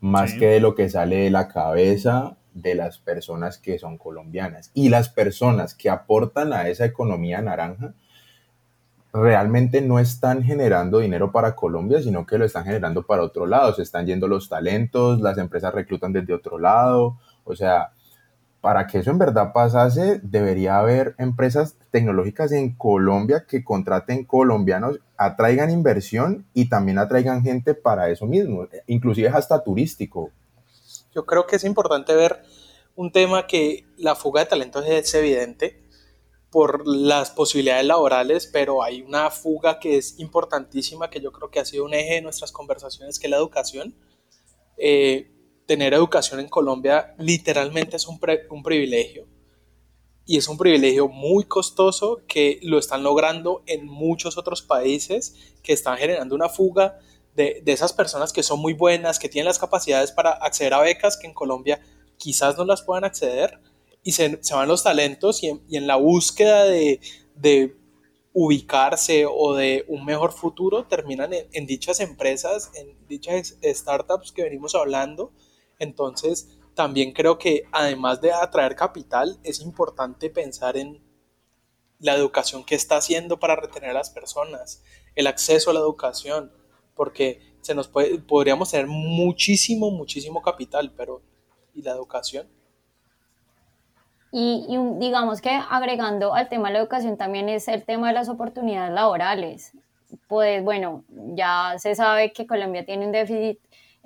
más 0.00 0.34
que 0.34 0.46
de 0.46 0.60
lo 0.60 0.74
que 0.74 0.88
sale 0.88 1.16
de 1.16 1.30
la 1.30 1.48
cabeza 1.48 2.36
de 2.52 2.74
las 2.74 2.98
personas 2.98 3.58
que 3.58 3.78
son 3.78 3.98
colombianas. 3.98 4.70
Y 4.74 4.88
las 4.90 5.08
personas 5.08 5.74
que 5.74 5.90
aportan 5.90 6.52
a 6.52 6.68
esa 6.68 6.84
economía 6.84 7.40
naranja 7.40 7.94
realmente 9.12 9.80
no 9.80 9.98
están 9.98 10.42
generando 10.42 10.98
dinero 10.98 11.32
para 11.32 11.54
Colombia, 11.54 12.02
sino 12.02 12.26
que 12.26 12.38
lo 12.38 12.44
están 12.44 12.64
generando 12.64 13.04
para 13.04 13.22
otro 13.22 13.46
lado. 13.46 13.74
Se 13.74 13.82
están 13.82 14.06
yendo 14.06 14.28
los 14.28 14.48
talentos, 14.48 15.20
las 15.20 15.38
empresas 15.38 15.74
reclutan 15.74 16.12
desde 16.12 16.34
otro 16.34 16.58
lado. 16.58 17.18
O 17.44 17.56
sea, 17.56 17.92
para 18.68 18.86
que 18.86 18.98
eso 18.98 19.10
en 19.10 19.16
verdad 19.16 19.54
pasase, 19.54 20.20
debería 20.22 20.78
haber 20.78 21.14
empresas 21.16 21.76
tecnológicas 21.90 22.52
en 22.52 22.76
Colombia 22.76 23.46
que 23.48 23.64
contraten 23.64 24.26
colombianos, 24.26 25.00
atraigan 25.16 25.70
inversión 25.70 26.46
y 26.52 26.68
también 26.68 26.98
atraigan 26.98 27.42
gente 27.42 27.72
para 27.72 28.10
eso 28.10 28.26
mismo, 28.26 28.68
inclusive 28.86 29.30
hasta 29.30 29.64
turístico. 29.64 30.32
Yo 31.14 31.24
creo 31.24 31.46
que 31.46 31.56
es 31.56 31.64
importante 31.64 32.14
ver 32.14 32.42
un 32.94 33.10
tema 33.10 33.46
que 33.46 33.86
la 33.96 34.14
fuga 34.14 34.42
de 34.42 34.50
talentos 34.50 34.84
es 34.86 35.14
evidente 35.14 35.82
por 36.50 36.86
las 36.86 37.30
posibilidades 37.30 37.86
laborales, 37.86 38.46
pero 38.52 38.82
hay 38.82 39.00
una 39.00 39.30
fuga 39.30 39.78
que 39.78 39.96
es 39.96 40.20
importantísima, 40.20 41.08
que 41.08 41.22
yo 41.22 41.32
creo 41.32 41.50
que 41.50 41.60
ha 41.60 41.64
sido 41.64 41.86
un 41.86 41.94
eje 41.94 42.16
de 42.16 42.20
nuestras 42.20 42.52
conversaciones, 42.52 43.18
que 43.18 43.28
es 43.28 43.30
la 43.30 43.38
educación. 43.38 43.94
Eh, 44.76 45.37
tener 45.68 45.92
educación 45.92 46.40
en 46.40 46.48
Colombia 46.48 47.14
literalmente 47.18 47.96
es 47.96 48.08
un, 48.08 48.18
un 48.48 48.62
privilegio. 48.62 49.26
Y 50.24 50.38
es 50.38 50.48
un 50.48 50.56
privilegio 50.56 51.08
muy 51.08 51.44
costoso 51.44 52.22
que 52.26 52.58
lo 52.62 52.78
están 52.78 53.02
logrando 53.02 53.62
en 53.66 53.86
muchos 53.86 54.38
otros 54.38 54.62
países 54.62 55.34
que 55.62 55.74
están 55.74 55.98
generando 55.98 56.34
una 56.34 56.48
fuga 56.48 56.98
de, 57.36 57.60
de, 57.62 57.72
esas 57.72 57.92
personas 57.92 58.32
que 58.32 58.42
son 58.42 58.60
muy 58.60 58.72
buenas, 58.72 59.18
que 59.18 59.28
tienen 59.28 59.46
las 59.46 59.58
capacidades 59.58 60.10
para 60.10 60.30
acceder 60.30 60.72
a 60.72 60.80
becas 60.80 61.18
que 61.18 61.26
en 61.26 61.34
Colombia 61.34 61.80
quizás 62.16 62.56
no 62.56 62.64
las 62.64 62.80
puedan 62.80 63.04
acceder. 63.04 63.60
Y 64.02 64.12
se, 64.12 64.42
se 64.42 64.54
van 64.54 64.68
los 64.68 64.82
talentos 64.82 65.42
y 65.42 65.48
en, 65.48 65.62
y 65.68 65.76
en 65.76 65.86
la 65.86 65.96
búsqueda 65.96 66.64
de, 66.64 66.98
de, 67.36 67.76
ubicarse 68.32 69.26
o 69.26 69.54
de 69.54 69.84
un 69.88 70.04
mejor 70.04 70.32
futuro 70.32 70.84
terminan 70.84 71.32
en, 71.34 71.46
en 71.52 71.66
dichas 71.66 71.98
empresas, 72.00 72.70
en 72.74 72.96
dichas 73.08 73.58
startups 73.62 74.32
que 74.32 74.44
venimos 74.44 74.74
hablando 74.74 75.32
entonces, 75.78 76.58
también 76.74 77.12
creo 77.12 77.38
que 77.38 77.64
además 77.72 78.20
de 78.20 78.32
atraer 78.32 78.76
capital, 78.76 79.38
es 79.42 79.60
importante 79.60 80.30
pensar 80.30 80.76
en 80.76 81.02
la 82.00 82.14
educación 82.14 82.64
que 82.64 82.74
está 82.74 82.96
haciendo 82.96 83.38
para 83.38 83.56
retener 83.56 83.90
a 83.90 83.94
las 83.94 84.10
personas, 84.10 84.82
el 85.14 85.26
acceso 85.26 85.70
a 85.70 85.74
la 85.74 85.80
educación, 85.80 86.52
porque 86.94 87.40
se 87.60 87.74
nos 87.74 87.88
puede, 87.88 88.18
podríamos 88.18 88.70
tener 88.70 88.86
muchísimo, 88.86 89.90
muchísimo 89.90 90.40
capital, 90.42 90.92
pero 90.96 91.22
¿y 91.74 91.82
la 91.82 91.92
educación? 91.92 92.48
Y, 94.30 94.66
y, 94.68 94.98
digamos 94.98 95.40
que 95.40 95.50
agregando 95.50 96.34
al 96.34 96.48
tema 96.48 96.68
de 96.68 96.74
la 96.74 96.80
educación 96.80 97.16
también 97.16 97.48
es 97.48 97.66
el 97.66 97.84
tema 97.84 98.08
de 98.08 98.14
las 98.14 98.28
oportunidades 98.28 98.92
laborales. 98.92 99.72
Pues 100.28 100.62
bueno, 100.62 101.04
ya 101.08 101.74
se 101.78 101.94
sabe 101.94 102.32
que 102.32 102.46
Colombia 102.46 102.84
tiene 102.84 103.06
un 103.06 103.12
déficit 103.12 103.58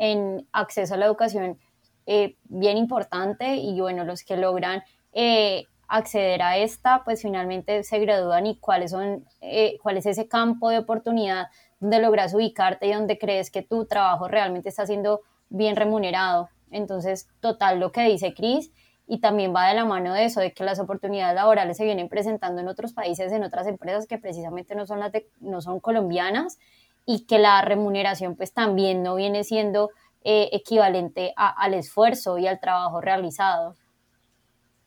en 0.02 0.48
acceso 0.50 0.94
a 0.94 0.96
la 0.96 1.06
educación 1.06 1.60
eh, 2.06 2.34
bien 2.48 2.76
importante 2.76 3.54
y 3.54 3.80
bueno, 3.80 4.02
los 4.02 4.24
que 4.24 4.36
logran 4.36 4.82
eh, 5.12 5.66
acceder 5.86 6.42
a 6.42 6.56
esta, 6.56 7.04
pues 7.04 7.22
finalmente 7.22 7.84
se 7.84 8.00
gradúan 8.00 8.46
y 8.46 8.58
cuáles 8.58 8.90
son, 8.90 9.24
eh, 9.40 9.78
cuál 9.80 9.98
es 9.98 10.06
ese 10.06 10.26
campo 10.26 10.70
de 10.70 10.78
oportunidad 10.78 11.46
donde 11.78 12.00
logras 12.00 12.34
ubicarte 12.34 12.88
y 12.88 12.92
donde 12.92 13.16
crees 13.16 13.52
que 13.52 13.62
tu 13.62 13.84
trabajo 13.84 14.26
realmente 14.26 14.70
está 14.70 14.86
siendo 14.86 15.20
bien 15.50 15.76
remunerado. 15.76 16.48
Entonces, 16.72 17.28
total 17.38 17.78
lo 17.78 17.92
que 17.92 18.02
dice 18.02 18.34
Cris 18.34 18.72
y 19.06 19.20
también 19.20 19.54
va 19.54 19.68
de 19.68 19.74
la 19.74 19.84
mano 19.84 20.14
de 20.14 20.24
eso, 20.24 20.40
de 20.40 20.52
que 20.52 20.64
las 20.64 20.80
oportunidades 20.80 21.36
laborales 21.36 21.76
se 21.76 21.84
vienen 21.84 22.08
presentando 22.08 22.60
en 22.60 22.66
otros 22.66 22.92
países, 22.92 23.30
en 23.30 23.44
otras 23.44 23.68
empresas 23.68 24.08
que 24.08 24.18
precisamente 24.18 24.74
no 24.74 24.84
son, 24.84 24.98
las 24.98 25.12
de, 25.12 25.28
no 25.38 25.60
son 25.60 25.78
colombianas 25.78 26.58
y 27.06 27.26
que 27.26 27.38
la 27.38 27.62
remuneración 27.62 28.36
pues 28.36 28.52
también 28.52 29.02
no 29.02 29.14
viene 29.16 29.44
siendo 29.44 29.90
eh, 30.24 30.50
equivalente 30.52 31.32
a, 31.36 31.48
al 31.48 31.74
esfuerzo 31.74 32.38
y 32.38 32.46
al 32.46 32.60
trabajo 32.60 33.00
realizado. 33.00 33.76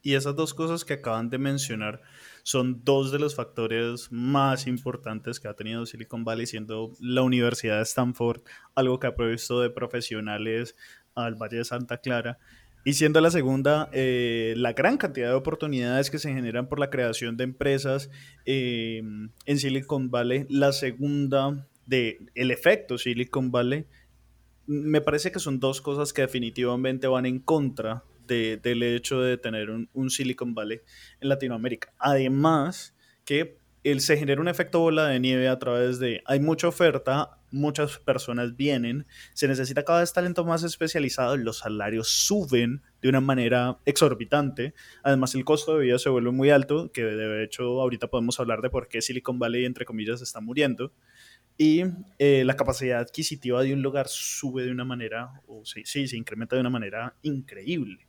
Y 0.01 0.13
esas 0.13 0.35
dos 0.35 0.53
cosas 0.53 0.85
que 0.85 0.93
acaban 0.93 1.31
de 1.31 1.39
mencionar 1.39 1.99
son 2.43 2.83
dos 2.83 3.11
de 3.11 3.17
los 3.17 3.33
factores 3.33 4.11
más 4.11 4.67
importantes 4.67 5.39
que 5.39 5.47
ha 5.47 5.55
tenido 5.55 5.85
Silicon 5.87 6.23
Valley, 6.23 6.45
siendo 6.45 6.91
la 6.99 7.23
Universidad 7.23 7.77
de 7.77 7.83
Stanford 7.83 8.41
algo 8.75 8.99
que 8.99 9.07
ha 9.07 9.15
provisto 9.15 9.61
de 9.61 9.71
profesionales 9.71 10.75
al 11.15 11.33
Valle 11.33 11.57
de 11.57 11.65
Santa 11.65 11.97
Clara. 11.97 12.37
Y 12.83 12.93
siendo 12.93 13.19
la 13.19 13.31
segunda, 13.31 13.89
eh, 13.93 14.53
la 14.57 14.73
gran 14.73 14.97
cantidad 14.97 15.29
de 15.29 15.33
oportunidades 15.33 16.11
que 16.11 16.19
se 16.19 16.31
generan 16.31 16.69
por 16.69 16.77
la 16.77 16.91
creación 16.91 17.35
de 17.35 17.45
empresas 17.45 18.11
eh, 18.45 19.01
en 19.47 19.57
Silicon 19.57 20.11
Valley, 20.11 20.45
la 20.49 20.71
segunda 20.71 21.67
de 21.85 22.19
el 22.35 22.51
efecto 22.51 22.97
Silicon 22.97 23.51
Valley 23.51 23.85
me 24.67 25.01
parece 25.01 25.31
que 25.31 25.39
son 25.39 25.59
dos 25.59 25.81
cosas 25.81 26.13
que 26.13 26.23
definitivamente 26.23 27.07
van 27.07 27.25
en 27.25 27.39
contra 27.39 28.03
de, 28.27 28.57
del 28.57 28.81
hecho 28.83 29.21
de 29.21 29.37
tener 29.37 29.69
un, 29.69 30.09
Silicon 30.09 30.53
Valley 30.53 30.81
en 31.19 31.29
Latinoamérica. 31.29 31.93
Además, 31.99 32.95
que 33.23 33.59
el, 33.83 34.01
se 34.01 34.17
genera 34.17 34.41
un 34.41 34.47
efecto 34.47 34.79
bola 34.79 35.07
de 35.07 35.19
nieve 35.19 35.47
a 35.47 35.59
través 35.59 35.99
de 35.99 36.23
hay 36.25 36.39
mucha 36.39 36.67
oferta, 36.67 37.37
muchas 37.51 37.99
personas 37.99 38.55
vienen, 38.55 39.05
se 39.35 39.47
necesita 39.47 39.83
cada 39.83 39.99
vez 39.99 40.11
talento 40.11 40.43
más 40.43 40.63
especializado, 40.63 41.37
los 41.37 41.59
salarios 41.59 42.09
suben 42.09 42.81
de 43.01 43.09
una 43.09 43.21
manera 43.21 43.77
exorbitante, 43.85 44.73
además 45.03 45.35
el 45.35 45.45
costo 45.45 45.77
de 45.77 45.85
vida 45.85 45.99
se 45.99 46.09
vuelve 46.09 46.31
muy 46.31 46.49
alto, 46.49 46.91
que 46.91 47.03
de 47.03 47.43
hecho 47.43 47.79
ahorita 47.79 48.07
podemos 48.07 48.39
hablar 48.39 48.61
de 48.61 48.71
por 48.71 48.87
qué 48.87 49.03
Silicon 49.03 49.37
Valley, 49.37 49.65
entre 49.65 49.85
comillas, 49.85 50.21
está 50.23 50.41
muriendo 50.41 50.91
y 51.57 51.83
eh, 52.19 52.43
la 52.43 52.55
capacidad 52.55 52.99
adquisitiva 52.99 53.61
de 53.63 53.73
un 53.73 53.81
lugar 53.81 54.07
sube 54.09 54.63
de 54.63 54.71
una 54.71 54.83
manera, 54.83 55.41
o 55.47 55.63
sí, 55.63 55.83
sí, 55.85 56.07
se 56.07 56.17
incrementa 56.17 56.55
de 56.55 56.61
una 56.61 56.69
manera 56.69 57.15
increíble. 57.21 58.07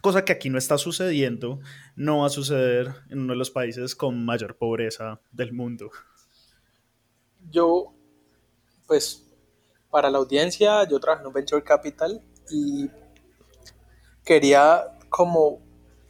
Cosa 0.00 0.24
que 0.24 0.32
aquí 0.32 0.50
no 0.50 0.58
está 0.58 0.78
sucediendo, 0.78 1.60
no 1.96 2.18
va 2.20 2.26
a 2.26 2.30
suceder 2.30 2.94
en 3.10 3.20
uno 3.20 3.32
de 3.32 3.38
los 3.38 3.50
países 3.50 3.96
con 3.96 4.24
mayor 4.24 4.56
pobreza 4.56 5.20
del 5.32 5.52
mundo. 5.52 5.90
Yo, 7.50 7.94
pues, 8.86 9.26
para 9.90 10.10
la 10.10 10.18
audiencia, 10.18 10.86
yo 10.88 11.00
trabajo 11.00 11.22
en 11.22 11.28
un 11.28 11.32
Venture 11.32 11.64
Capital 11.64 12.22
y 12.50 12.90
quería 14.24 14.84
como 15.08 15.62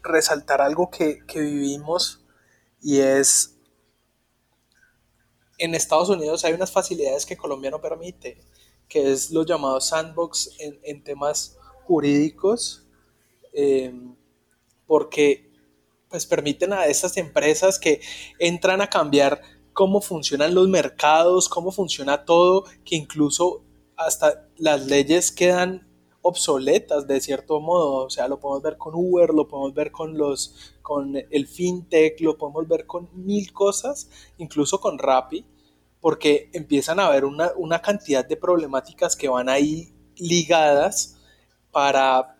resaltar 0.02 0.60
algo 0.60 0.90
que, 0.90 1.24
que 1.26 1.40
vivimos 1.40 2.24
y 2.82 2.98
es 2.98 3.53
en 5.58 5.74
Estados 5.74 6.08
Unidos 6.08 6.44
hay 6.44 6.52
unas 6.52 6.70
facilidades 6.70 7.26
que 7.26 7.36
Colombia 7.36 7.70
no 7.70 7.80
permite, 7.80 8.40
que 8.88 9.12
es 9.12 9.30
los 9.30 9.46
llamados 9.46 9.88
sandbox 9.88 10.56
en, 10.58 10.78
en 10.82 11.02
temas 11.02 11.56
jurídicos, 11.84 12.86
eh, 13.52 13.92
porque 14.86 15.50
pues 16.08 16.26
permiten 16.26 16.72
a 16.72 16.86
esas 16.86 17.16
empresas 17.16 17.78
que 17.78 18.00
entran 18.38 18.80
a 18.80 18.88
cambiar 18.88 19.40
cómo 19.72 20.00
funcionan 20.00 20.54
los 20.54 20.68
mercados, 20.68 21.48
cómo 21.48 21.72
funciona 21.72 22.24
todo, 22.24 22.64
que 22.84 22.96
incluso 22.96 23.64
hasta 23.96 24.48
las 24.56 24.86
leyes 24.86 25.32
quedan 25.32 25.88
obsoletas 26.26 27.06
de 27.06 27.20
cierto 27.20 27.60
modo, 27.60 28.06
o 28.06 28.10
sea, 28.10 28.28
lo 28.28 28.40
podemos 28.40 28.62
ver 28.62 28.78
con 28.78 28.94
Uber, 28.94 29.28
lo 29.34 29.46
podemos 29.46 29.74
ver 29.74 29.92
con 29.92 30.16
los 30.16 30.74
con 30.80 31.16
el 31.16 31.46
fintech, 31.46 32.18
lo 32.20 32.38
podemos 32.38 32.66
ver 32.66 32.86
con 32.86 33.10
mil 33.12 33.52
cosas, 33.52 34.08
incluso 34.38 34.80
con 34.80 34.98
Rappi, 34.98 35.44
porque 36.00 36.48
empiezan 36.54 36.98
a 36.98 37.06
haber 37.06 37.26
una, 37.26 37.52
una 37.56 37.82
cantidad 37.82 38.26
de 38.26 38.38
problemáticas 38.38 39.16
que 39.16 39.28
van 39.28 39.50
ahí 39.50 39.94
ligadas 40.16 41.18
para 41.70 42.38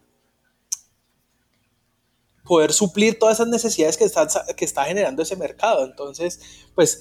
poder 2.43 2.73
suplir 2.73 3.19
todas 3.19 3.37
esas 3.37 3.49
necesidades 3.49 3.99
que, 3.99 4.05
están, 4.05 4.29
que 4.57 4.65
está 4.65 4.85
generando 4.85 5.23
ese 5.23 5.37
mercado. 5.37 5.85
Entonces, 5.85 6.41
pues 6.75 7.01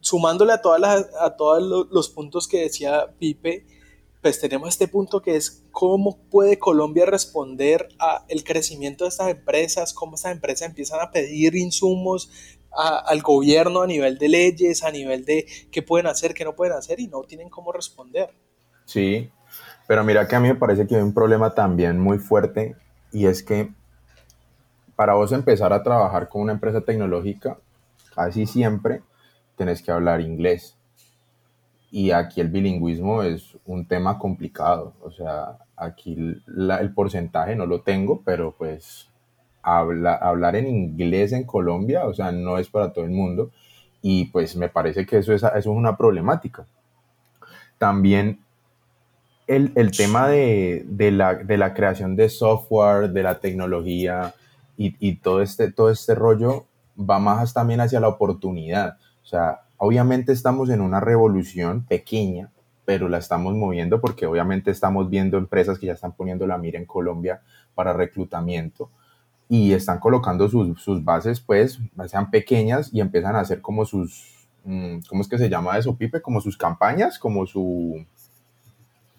sumándole 0.00 0.52
a, 0.52 0.60
todas 0.60 0.80
las, 0.80 1.06
a 1.20 1.36
todos 1.36 1.88
los 1.90 2.08
puntos 2.10 2.48
que 2.48 2.62
decía 2.62 3.14
Pipe, 3.16 3.75
pues 4.26 4.40
tenemos 4.40 4.70
este 4.70 4.88
punto 4.88 5.22
que 5.22 5.36
es 5.36 5.64
cómo 5.70 6.18
puede 6.32 6.58
Colombia 6.58 7.06
responder 7.06 7.86
al 8.00 8.42
crecimiento 8.42 9.04
de 9.04 9.10
estas 9.10 9.28
empresas, 9.28 9.92
cómo 9.92 10.16
estas 10.16 10.32
empresas 10.32 10.68
empiezan 10.68 11.00
a 11.00 11.12
pedir 11.12 11.54
insumos 11.54 12.28
a, 12.76 12.98
al 12.98 13.22
gobierno 13.22 13.82
a 13.82 13.86
nivel 13.86 14.18
de 14.18 14.28
leyes, 14.28 14.82
a 14.82 14.90
nivel 14.90 15.24
de 15.24 15.46
qué 15.70 15.80
pueden 15.80 16.08
hacer, 16.08 16.34
qué 16.34 16.44
no 16.44 16.56
pueden 16.56 16.74
hacer 16.74 16.98
y 16.98 17.06
no 17.06 17.22
tienen 17.22 17.48
cómo 17.48 17.70
responder. 17.70 18.34
Sí, 18.84 19.30
pero 19.86 20.02
mira 20.02 20.26
que 20.26 20.34
a 20.34 20.40
mí 20.40 20.48
me 20.48 20.56
parece 20.56 20.88
que 20.88 20.96
hay 20.96 21.02
un 21.02 21.14
problema 21.14 21.54
también 21.54 22.00
muy 22.00 22.18
fuerte 22.18 22.74
y 23.12 23.26
es 23.26 23.44
que 23.44 23.72
para 24.96 25.14
vos 25.14 25.30
empezar 25.30 25.72
a 25.72 25.84
trabajar 25.84 26.28
con 26.28 26.42
una 26.42 26.52
empresa 26.52 26.80
tecnológica, 26.80 27.58
casi 28.12 28.44
siempre 28.44 29.02
tenés 29.54 29.82
que 29.82 29.92
hablar 29.92 30.20
inglés 30.20 30.76
y 31.92 32.10
aquí 32.10 32.40
el 32.40 32.48
bilingüismo 32.48 33.22
es 33.22 33.55
un 33.66 33.86
tema 33.86 34.18
complicado. 34.18 34.94
O 35.02 35.10
sea, 35.10 35.58
aquí 35.76 36.16
el 36.16 36.94
porcentaje 36.94 37.54
no 37.56 37.66
lo 37.66 37.82
tengo, 37.82 38.22
pero 38.24 38.54
pues 38.56 39.10
habla, 39.62 40.14
hablar 40.14 40.56
en 40.56 40.68
inglés 40.68 41.32
en 41.32 41.44
Colombia, 41.44 42.06
o 42.06 42.14
sea, 42.14 42.32
no 42.32 42.58
es 42.58 42.68
para 42.68 42.92
todo 42.92 43.04
el 43.04 43.10
mundo. 43.10 43.50
Y 44.00 44.26
pues 44.26 44.56
me 44.56 44.68
parece 44.68 45.04
que 45.04 45.18
eso 45.18 45.32
es, 45.32 45.42
eso 45.42 45.56
es 45.56 45.66
una 45.66 45.96
problemática. 45.96 46.66
También 47.78 48.40
el, 49.46 49.72
el 49.74 49.90
tema 49.90 50.28
de, 50.28 50.84
de, 50.86 51.10
la, 51.10 51.34
de, 51.34 51.56
la, 51.56 51.74
creación 51.74 52.16
de 52.16 52.28
software, 52.28 53.10
de 53.10 53.22
la 53.22 53.38
tecnología 53.40 54.34
y, 54.76 54.96
y, 54.98 55.16
todo, 55.16 55.42
este, 55.42 55.72
todo 55.72 55.90
este 55.90 56.14
rollo 56.14 56.66
va 56.98 57.18
más 57.18 57.52
también 57.52 57.80
hacia 57.80 58.00
la 58.00 58.08
oportunidad. 58.08 58.98
O 59.22 59.26
sea, 59.26 59.62
obviamente 59.76 60.32
estamos 60.32 60.70
en 60.70 60.80
una 60.80 61.00
revolución 61.00 61.84
pequeña, 61.84 62.50
pero 62.86 63.08
la 63.08 63.18
estamos 63.18 63.54
moviendo 63.54 64.00
porque 64.00 64.24
obviamente 64.24 64.70
estamos 64.70 65.10
viendo 65.10 65.36
empresas 65.36 65.78
que 65.78 65.86
ya 65.86 65.92
están 65.92 66.12
poniendo 66.12 66.46
la 66.46 66.56
mira 66.56 66.78
en 66.78 66.86
Colombia 66.86 67.42
para 67.74 67.92
reclutamiento 67.92 68.90
y 69.48 69.72
están 69.72 69.98
colocando 69.98 70.48
sus, 70.48 70.80
sus 70.80 71.04
bases, 71.04 71.40
pues, 71.40 71.78
sean 72.06 72.30
pequeñas 72.30 72.90
y 72.94 73.00
empiezan 73.00 73.36
a 73.36 73.40
hacer 73.40 73.60
como 73.60 73.84
sus, 73.84 74.48
mm, 74.64 75.00
¿cómo 75.08 75.20
es 75.20 75.28
que 75.28 75.36
se 75.36 75.50
llama 75.50 75.76
eso, 75.76 75.96
Pipe? 75.96 76.22
Como 76.22 76.40
sus 76.40 76.56
campañas, 76.56 77.18
como 77.18 77.46
su 77.46 78.06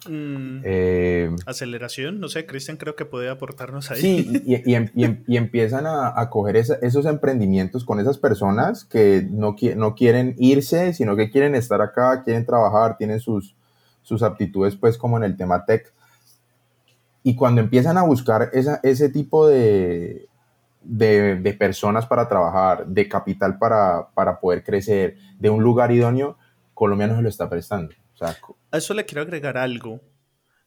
Mm, 0.07 0.61
eh, 0.63 1.35
aceleración, 1.45 2.19
no 2.19 2.29
sé, 2.29 2.45
Cristian 2.45 2.77
creo 2.77 2.95
que 2.95 3.05
puede 3.05 3.29
aportarnos 3.29 3.91
ahí. 3.91 3.99
Sí, 3.99 4.43
y, 4.45 4.73
em, 4.73 4.89
em, 4.95 5.23
y, 5.27 5.37
empiezan 5.37 5.85
a, 5.85 6.19
a 6.19 6.29
coger 6.29 6.55
esos 6.55 7.05
emprendimientos 7.05 7.83
con 7.83 7.99
esas 7.99 8.17
personas 8.17 8.85
que 8.85 9.27
no, 9.29 9.55
no 9.75 9.95
quieren 9.95 10.35
irse, 10.37 10.93
sino 10.93 11.15
que 11.15 11.29
quieren 11.29 11.55
estar 11.55 11.81
acá, 11.81 12.23
quieren 12.23 12.45
trabajar, 12.45 12.97
tienen 12.97 13.19
sus, 13.19 13.55
sus 14.07 14.23
aptitudes 14.23 14.77
pues 14.77 14.97
como 14.97 15.17
en 15.17 15.25
el 15.25 15.35
tema 15.35 15.65
tech. 15.65 15.93
Y 17.23 17.35
cuando 17.35 17.59
empiezan 17.59 17.97
a 17.97 18.03
buscar 18.03 18.51
esa, 18.53 18.79
ese 18.83 19.09
tipo 19.09 19.49
de, 19.49 20.29
de, 20.81 21.55
personas 21.59 22.05
para 22.05 22.29
trabajar, 22.29 22.87
de 22.87 23.09
capital 23.09 23.57
para, 23.57 24.07
para 24.13 24.39
poder 24.39 24.63
crecer, 24.63 25.17
de 25.37 25.49
un 25.49 25.61
lugar 25.61 25.91
idóneo, 25.91 26.37
Colombia 26.73 27.07
no 27.07 27.17
se 27.17 27.21
lo 27.21 27.27
está 27.27 27.49
prestando. 27.49 27.93
A 28.71 28.77
eso 28.77 28.93
le 28.93 29.05
quiero 29.05 29.23
agregar 29.23 29.57
algo. 29.57 29.99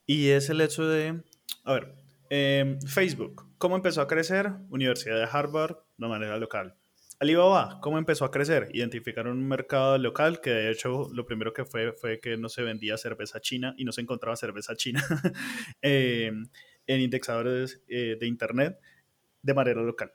Y 0.05 0.29
es 0.29 0.51
el 0.51 0.61
hecho 0.61 0.87
de, 0.87 1.23
a 1.63 1.73
ver, 1.73 1.95
em, 2.29 2.79
Facebook, 2.81 3.47
¿cómo 3.57 3.75
empezó 3.75 4.01
a 4.01 4.07
crecer? 4.07 4.51
Universidad 4.69 5.15
de 5.15 5.27
Harvard 5.31 5.77
de 5.97 6.07
manera 6.07 6.37
local. 6.37 6.75
Alibaba, 7.21 7.79
¿cómo 7.81 7.99
empezó 7.99 8.25
a 8.25 8.31
crecer? 8.31 8.69
Identificaron 8.73 9.37
un 9.37 9.47
mercado 9.47 9.95
local 9.99 10.41
que 10.41 10.49
de 10.49 10.71
hecho 10.71 11.07
lo 11.13 11.23
primero 11.23 11.53
que 11.53 11.65
fue 11.65 11.93
fue 11.93 12.19
que 12.19 12.35
no 12.35 12.49
se 12.49 12.63
vendía 12.63 12.97
cerveza 12.97 13.39
china 13.39 13.75
y 13.77 13.85
no 13.85 13.91
se 13.91 14.01
encontraba 14.01 14.35
cerveza 14.35 14.75
china 14.75 15.03
em, 15.83 16.47
en 16.87 17.01
indexadores 17.01 17.83
eh, 17.87 18.17
de 18.19 18.25
Internet 18.25 18.79
de 19.43 19.53
manera 19.53 19.83
local 19.83 20.11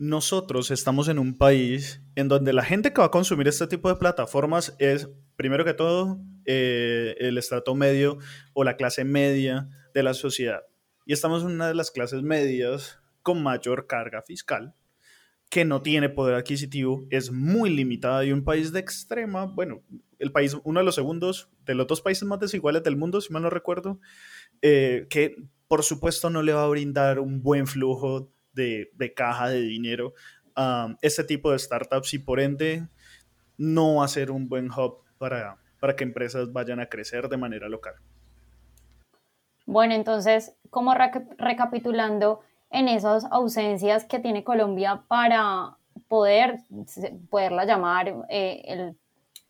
nosotros 0.00 0.72
estamos 0.72 1.06
en 1.06 1.20
un 1.20 1.38
país 1.38 2.02
en 2.16 2.26
donde 2.26 2.52
la 2.52 2.64
gente 2.64 2.92
que 2.92 3.00
va 3.00 3.06
a 3.06 3.10
consumir 3.12 3.46
este 3.46 3.68
tipo 3.68 3.88
de 3.88 3.94
plataformas 3.94 4.74
es, 4.80 5.08
primero 5.36 5.64
que 5.64 5.74
todo, 5.74 6.20
eh, 6.44 7.14
el 7.20 7.38
estrato 7.38 7.76
medio 7.76 8.18
o 8.52 8.64
la 8.64 8.76
clase 8.76 9.04
media 9.04 9.68
de 9.94 10.02
la 10.02 10.14
sociedad. 10.14 10.62
Y 11.06 11.12
estamos 11.12 11.44
en 11.44 11.52
una 11.52 11.68
de 11.68 11.74
las 11.74 11.92
clases 11.92 12.22
medias 12.22 12.98
con 13.22 13.40
mayor 13.40 13.86
carga 13.86 14.22
fiscal, 14.22 14.74
que 15.54 15.64
no 15.64 15.82
tiene 15.82 16.08
poder 16.08 16.34
adquisitivo, 16.34 17.06
es 17.10 17.30
muy 17.30 17.70
limitada 17.70 18.24
y 18.24 18.32
un 18.32 18.42
país 18.42 18.72
de 18.72 18.80
extrema, 18.80 19.44
bueno, 19.44 19.82
el 20.18 20.32
país, 20.32 20.56
uno 20.64 20.80
de 20.80 20.84
los 20.84 20.96
segundos, 20.96 21.48
de 21.64 21.76
los 21.76 21.86
dos 21.86 22.00
países 22.00 22.24
más 22.24 22.40
desiguales 22.40 22.82
del 22.82 22.96
mundo, 22.96 23.20
si 23.20 23.32
mal 23.32 23.44
no 23.44 23.50
recuerdo, 23.50 24.00
eh, 24.62 25.06
que 25.08 25.36
por 25.68 25.84
supuesto 25.84 26.28
no 26.28 26.42
le 26.42 26.52
va 26.52 26.64
a 26.64 26.66
brindar 26.66 27.20
un 27.20 27.40
buen 27.40 27.68
flujo 27.68 28.32
de, 28.52 28.90
caja 29.14 29.48
de 29.48 29.60
dinero 29.60 30.14
a 30.56 30.96
este 31.02 31.22
tipo 31.22 31.52
de 31.52 31.60
startups 31.60 32.14
y 32.14 32.18
por 32.18 32.40
ende 32.40 32.88
no 33.56 33.94
va 33.94 34.06
a 34.06 34.08
ser 34.08 34.32
un 34.32 34.48
buen 34.48 34.72
hub 34.72 35.04
para, 35.18 35.58
para 35.78 35.94
que 35.94 36.02
empresas 36.02 36.52
vayan 36.52 36.80
a 36.80 36.88
crecer 36.88 37.28
de 37.28 37.36
manera 37.36 37.68
local. 37.68 37.94
Bueno, 39.66 39.94
entonces, 39.94 40.56
como 40.70 40.96
recapitulando 41.38 42.40
en 42.74 42.88
esas 42.88 43.24
ausencias 43.30 44.04
que 44.04 44.18
tiene 44.18 44.42
Colombia 44.42 45.04
para 45.06 45.76
poder, 46.08 46.58
poderla 47.30 47.64
llamar 47.64 48.12
eh, 48.28 48.62
el 48.66 48.96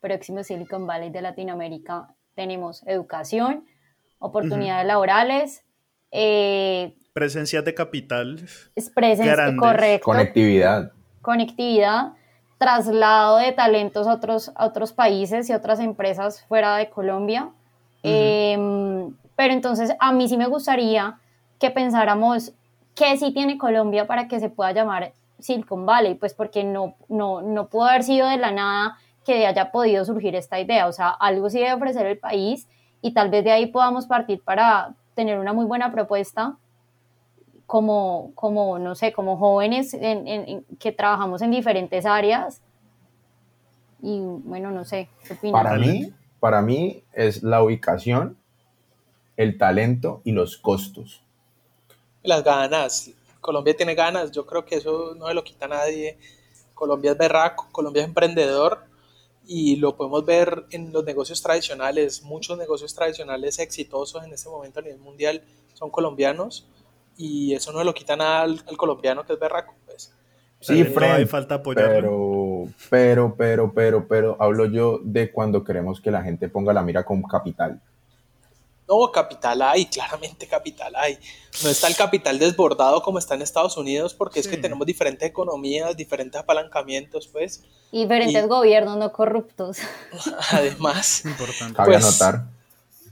próximo 0.00 0.44
Silicon 0.44 0.87
Valley 0.87 1.08
de 1.08 1.22
Latinoamérica, 1.22 2.14
tenemos 2.34 2.87
educación, 2.87 3.64
oportunidades 4.18 4.87
laborales, 4.87 5.64
eh, 6.12 6.94
Presencias 7.14 7.64
de 7.64 7.74
capital. 7.74 8.44
Es 8.74 8.90
presencia, 8.90 9.56
correcto. 9.56 10.04
Conectividad. 10.04 10.92
Conectividad, 11.22 12.12
traslado 12.58 13.38
de 13.38 13.52
talentos 13.52 14.06
a 14.06 14.14
otros, 14.14 14.52
a 14.56 14.66
otros 14.66 14.92
países 14.92 15.48
y 15.48 15.52
otras 15.52 15.80
empresas 15.80 16.44
fuera 16.46 16.76
de 16.76 16.90
Colombia. 16.90 17.50
Em, 18.02 19.14
pero 19.37 19.54
entonces 19.54 19.92
a 19.98 20.12
mí 20.12 20.28
sí 20.28 20.37
me 20.37 20.46
gustaría 20.46 21.18
que 21.58 21.70
pensáramos 21.70 22.52
qué 22.94 23.16
sí 23.16 23.33
tiene 23.33 23.59
Colombia 23.59 24.07
para 24.07 24.28
que 24.28 24.40
se 24.40 24.50
pueda 24.50 24.72
llamar 24.72 25.12
Silicon 25.38 25.87
Valley, 25.87 26.14
pues 26.14 26.35
porque 26.35 26.64
no, 26.64 26.94
no, 27.09 27.42
no 27.42 27.68
pudo 27.68 27.85
haber 27.85 28.02
sido 28.02 28.28
de 28.28 28.37
la 28.37 28.52
nada 28.52 28.98
que 29.24 29.46
haya 29.46 29.72
podido 29.72 30.04
surgir 30.04 30.35
esta 30.35 30.61
idea, 30.61 30.87
o 30.87 30.92
sea, 30.92 31.09
algo 31.09 31.50
sí 31.50 31.59
debe 31.59 31.74
ofrecer 31.74 32.07
el 32.07 32.18
país 32.18 32.68
y 33.00 33.12
tal 33.12 33.30
vez 33.30 33.44
de 33.44 33.52
ahí 33.52 33.66
podamos 33.66 34.07
partir 34.07 34.42
para 34.42 34.94
tener 35.14 35.38
una 35.38 35.52
muy 35.52 35.64
buena 35.64 35.92
propuesta 35.92 36.57
como, 37.66 38.33
como 38.35 38.78
no 38.78 38.94
sé, 38.94 39.12
como 39.12 39.37
jóvenes 39.37 39.94
en, 39.94 40.64
que 40.78 40.92
trabajamos 40.92 41.42
en 41.42 41.50
diferentes 41.50 42.04
áreas. 42.07 42.61
Y 44.02 44.20
bueno, 44.20 44.70
no 44.70 44.85
sé, 44.85 45.09
¿qué 45.26 45.33
opinas? 45.33 45.62
Para 45.62 45.78
mí, 45.78 46.12
para 46.40 46.62
mí 46.62 47.02
es 47.12 47.42
la 47.42 47.62
ubicación, 47.62 48.37
el 49.37 49.57
talento 49.57 50.20
y 50.24 50.33
los 50.33 50.59
costos. 50.59 51.23
Las 52.24 52.42
ganas. 52.42 53.10
Colombia 53.40 53.76
tiene 53.76 53.94
ganas, 53.94 54.32
yo 54.32 54.44
creo 54.44 54.64
que 54.64 54.76
eso 54.76 55.14
no 55.14 55.28
se 55.28 55.34
lo 55.34 55.44
quita 55.44 55.68
nadie. 55.68 56.18
Colombia 56.74 57.12
es 57.12 57.18
berraco, 57.18 57.68
Colombia 57.70 58.02
es 58.02 58.08
emprendedor 58.08 58.80
y 59.46 59.76
lo 59.76 59.96
podemos 59.96 60.24
ver 60.24 60.64
en 60.70 60.92
los 60.92 61.04
negocios 61.04 61.42
tradicionales. 61.42 62.22
Muchos 62.22 62.58
negocios 62.58 62.94
tradicionales 62.94 63.58
exitosos 63.58 64.24
en 64.24 64.32
este 64.32 64.48
momento 64.48 64.80
a 64.80 64.82
nivel 64.82 64.98
mundial 64.98 65.42
son 65.74 65.90
colombianos 65.90 66.66
y 67.16 67.54
eso 67.54 67.72
no 67.72 67.84
lo 67.84 67.94
quita 67.94 68.16
nada 68.16 68.42
al, 68.42 68.64
colombiano 68.76 69.24
que 69.24 69.34
es 69.34 69.38
berraco. 69.38 69.74
Pues. 69.87 70.12
Sí, 70.60 70.84
Fred, 70.84 71.26
falta 71.26 71.62
pero, 71.62 72.68
pero, 72.88 73.34
pero, 73.37 73.72
pero, 73.74 74.08
pero, 74.08 74.37
hablo 74.40 74.64
yo 74.66 74.98
de 75.02 75.30
cuando 75.30 75.62
queremos 75.62 76.00
que 76.00 76.10
la 76.10 76.22
gente 76.22 76.48
ponga 76.48 76.72
la 76.72 76.82
mira 76.82 77.04
con 77.04 77.22
capital. 77.22 77.80
No, 78.86 79.10
capital 79.10 79.62
hay, 79.62 79.86
claramente 79.90 80.46
capital 80.46 80.94
hay. 80.96 81.18
No 81.62 81.70
está 81.70 81.88
el 81.88 81.96
capital 81.96 82.38
desbordado 82.38 83.02
como 83.02 83.18
está 83.18 83.34
en 83.34 83.42
Estados 83.42 83.76
Unidos 83.76 84.14
porque 84.14 84.40
es 84.40 84.48
que 84.48 84.56
tenemos 84.56 84.86
diferentes 84.86 85.28
economías, 85.28 85.96
diferentes 85.96 86.40
apalancamientos, 86.40 87.28
pues. 87.28 87.62
Y 87.92 88.02
diferentes 88.02 88.46
gobiernos 88.48 88.96
no 88.96 89.12
corruptos. 89.12 89.78
Además, 90.50 91.22
Importante. 91.24 91.74
Cabe 91.74 91.92
pues, 91.92 92.04
anotar. 92.04 92.46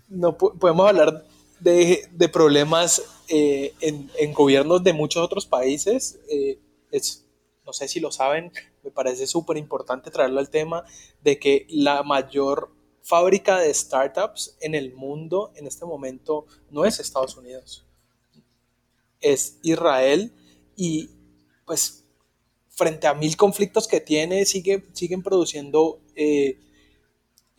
No 0.09 0.37
podemos 0.37 0.89
hablar 0.89 1.25
de, 1.61 2.07
de 2.11 2.29
problemas 2.29 3.03
eh, 3.29 3.73
en, 3.81 4.11
en, 4.19 4.35
gobiernos 4.35 4.83
de 4.85 4.93
muchos 4.93 5.23
otros 5.23 5.47
países. 5.47 6.19
Eh, 6.29 6.59
es, 6.91 7.25
no 7.65 7.73
sé 7.73 7.89
si 7.89 8.01
lo 8.01 8.13
saben, 8.13 8.53
me 8.83 8.91
parece 8.91 9.27
súper 9.27 9.57
importante 9.57 10.11
traerlo 10.11 10.41
al 10.41 10.51
tema 10.51 10.85
de 11.23 11.39
que 11.39 11.67
la 11.71 12.03
mayor 12.03 12.71
fábrica 13.03 13.59
de 13.59 13.73
startups 13.73 14.57
en 14.61 14.75
el 14.75 14.95
mundo 14.95 15.53
en 15.57 15.67
este 15.67 15.85
momento 15.85 16.47
no 16.71 16.85
es 16.85 17.01
Estados 17.01 17.37
Unidos, 17.37 17.85
es 19.21 19.59
Israel 19.63 20.33
y 20.77 21.11
pues 21.67 22.05
frente 22.71 23.07
a 23.07 23.15
mil 23.15 23.37
conflictos 23.37 23.87
que 23.87 24.01
tiene, 24.01 24.45
sigue, 24.45 24.85
siguen 24.93 25.23
produciendo 25.23 26.01
eh, 26.17 26.59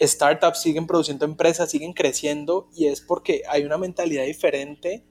startups, 0.01 0.61
siguen 0.61 0.87
produciendo 0.87 1.25
empresas, 1.25 1.69
siguen 1.71 1.93
creciendo 1.93 2.69
y 2.75 2.87
es 2.87 3.01
porque 3.01 3.43
hay 3.47 3.63
una 3.63 3.77
mentalidad 3.77 4.25
diferente 4.25 5.05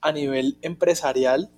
a 0.00 0.12
nivel 0.12 0.58
empresarial 0.62 1.50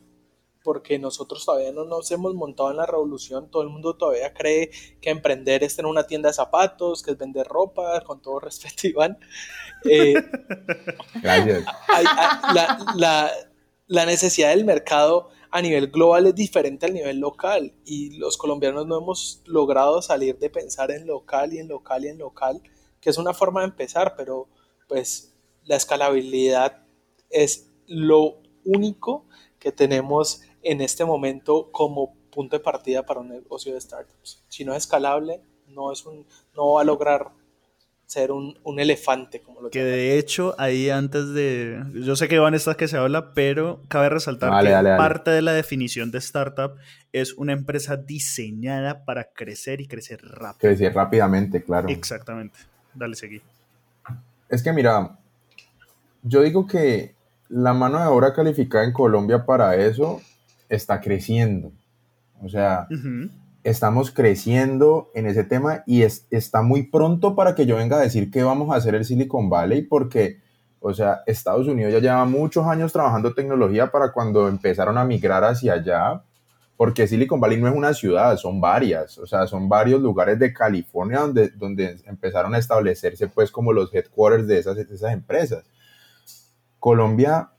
porque 0.69 0.99
nosotros 0.99 1.47
todavía 1.47 1.73
no 1.73 1.87
nos 1.87 2.11
hemos 2.11 2.35
montado 2.35 2.71
en 2.71 2.77
la 2.77 2.85
revolución, 2.85 3.51
todo 3.51 3.63
el 3.63 3.71
mundo 3.71 3.97
todavía 3.97 4.35
cree 4.35 4.71
que 5.01 5.09
emprender 5.09 5.65
es 5.65 5.75
tener 5.75 5.91
una 5.91 6.07
tienda 6.07 6.29
de 6.29 6.35
zapatos, 6.35 7.03
que 7.03 7.13
es 7.13 7.17
vender 7.17 7.47
ropa, 7.47 8.03
con 8.03 8.21
todo 8.21 8.39
respeto, 8.39 8.87
Iván. 8.87 9.17
Eh, 9.87 10.13
Gracias. 11.23 11.65
la, 12.99 13.33
la, 13.87 14.05
necesidad 14.05 14.51
del 14.51 14.67
mercado 14.67 15.31
a 15.51 15.63
nivel 15.63 15.91
global 15.91 16.27
es 16.27 16.35
diferente 16.35 16.85
al 16.85 16.93
nivel 16.93 17.19
local 17.19 17.73
y 17.87 18.19
los 18.19 18.37
colombianos 18.37 18.87
no 18.87 18.99
hemos 18.99 19.41
logrado 19.47 20.03
salir 20.03 20.39
de 20.39 20.51
pensar 20.51 20.91
en 20.91 21.07
local 21.07 21.55
y 21.55 21.61
en 21.61 21.69
local 21.69 22.05
y 22.05 22.09
en 22.09 22.19
local, 22.19 22.61
que 23.01 23.09
es 23.09 23.17
una 23.17 23.33
forma 23.33 23.61
de 23.61 23.69
empezar, 23.69 24.17
pero 24.19 24.51
pues 24.87 25.35
la 25.65 25.77
escalabilidad 25.77 26.83
es 27.31 27.71
lo 27.87 28.43
único 28.67 29.25
que 29.59 29.73
tenemos 29.73 30.43
en 30.63 30.81
este 30.81 31.05
momento 31.05 31.71
como 31.73 32.15
punto 32.31 32.57
de 32.57 32.63
partida 32.63 33.05
para 33.05 33.21
un 33.21 33.29
negocio 33.29 33.75
de 33.75 33.81
startups. 33.81 34.45
Si 34.49 34.65
no 34.65 34.73
es 34.73 34.85
escalable, 34.85 35.41
no, 35.69 35.93
es 35.93 36.05
un, 36.07 36.27
no 36.55 36.75
va 36.75 36.83
a 36.83 36.85
lograr 36.85 37.31
ser 38.09 38.33
un, 38.33 38.57
elefante, 38.79 39.43
como 39.43 39.61
lo 39.61 39.71
Que 39.71 39.85
de 39.85 40.19
hecho, 40.19 40.55
ahí 40.59 40.89
antes 40.89 41.35
de. 41.35 41.83
Yo 41.93 42.17
sé 42.17 42.27
que 42.27 42.39
van 42.39 42.55
estas 42.55 42.77
que 42.77 42.89
se 42.89 42.97
habla, 42.97 43.35
pero 43.35 43.83
cabe 43.89 44.09
resaltar 44.09 44.65
que 44.65 44.71
parte 44.97 45.31
de 45.31 45.43
la 45.43 45.53
definición 45.53 46.11
de 46.11 46.19
startup 46.19 46.77
es 47.13 47.35
una 47.35 47.53
empresa 47.53 47.97
diseñada 47.97 49.05
para 49.05 49.31
crecer 49.33 49.83
y 49.83 49.89
crecer 49.89 50.23
rápido. 50.23 50.71
Crecer 50.71 50.95
rápidamente, 50.95 51.63
claro. 51.63 51.89
Exactamente. 51.91 52.59
Dale, 52.95 53.15
seguí. 53.15 53.43
Es 54.49 54.63
que 54.63 54.73
mira, 54.73 55.19
yo 56.23 56.41
digo 56.41 56.67
que 56.67 57.15
la 57.51 57.75
mano 57.75 58.01
de 58.01 58.07
obra 58.07 58.33
calificada 58.33 58.85
en 58.85 58.93
Colombia 58.93 59.45
para 59.45 59.77
eso 59.77 60.23
está 60.69 61.01
creciendo. 61.01 61.73
O 62.43 62.49
sea, 62.49 62.87
estamos 63.65 64.11
creciendo 64.11 65.11
en 65.15 65.27
ese 65.27 65.45
tema 65.45 65.83
y 65.87 66.03
está 66.03 66.63
muy 66.63 66.85
pronto 66.85 67.35
para 67.35 67.55
que 67.55 67.67
yo 67.67 67.77
venga 67.77 67.97
a 67.97 68.01
decir 68.01 68.31
que 68.31 68.43
vamos 68.43 68.71
a 68.73 68.77
hacer 68.77 68.95
el 68.95 69.05
Silicon 69.05 69.51
Valley 69.51 69.83
porque, 69.83 70.41
o 70.81 70.95
sea, 70.95 71.21
Estados 71.27 71.67
Unidos 71.67 71.93
ya 71.93 71.99
lleva 71.99 72.25
muchos 72.25 72.67
años 72.67 72.93
trabajando 72.93 73.35
tecnología 73.35 73.91
para 73.91 74.13
cuando 74.13 74.49
empezaron 74.49 74.97
a 74.99 75.05
migrar 75.05 75.45
hacia 75.45 75.75
allá, 75.75 76.23
porque 76.77 77.09
Silicon 77.09 77.41
Valley 77.41 77.61
no 77.61 77.69
es 77.69 77.75
una 77.75 77.93
ciudad, 77.93 78.37
son 78.37 78.61
varias, 78.61 79.19
o 79.19 79.27
sea, 79.27 79.47
son 79.49 79.69
varios 79.69 80.01
lugares 80.01 80.39
de 80.39 80.53
California 80.53 81.21
donde, 81.21 81.49
donde 81.51 82.01
empezaron 82.07 82.55
a 82.55 82.59
establecerse 82.59 83.27
pues 83.29 83.51
como 83.51 83.73
los 83.73 83.93
headquarters 83.93 84.47
de 84.47 84.59
esas, 84.59 84.77
de 84.77 84.83
esas 84.83 85.13
empresas. 85.13 85.65
Colombia 86.79 87.51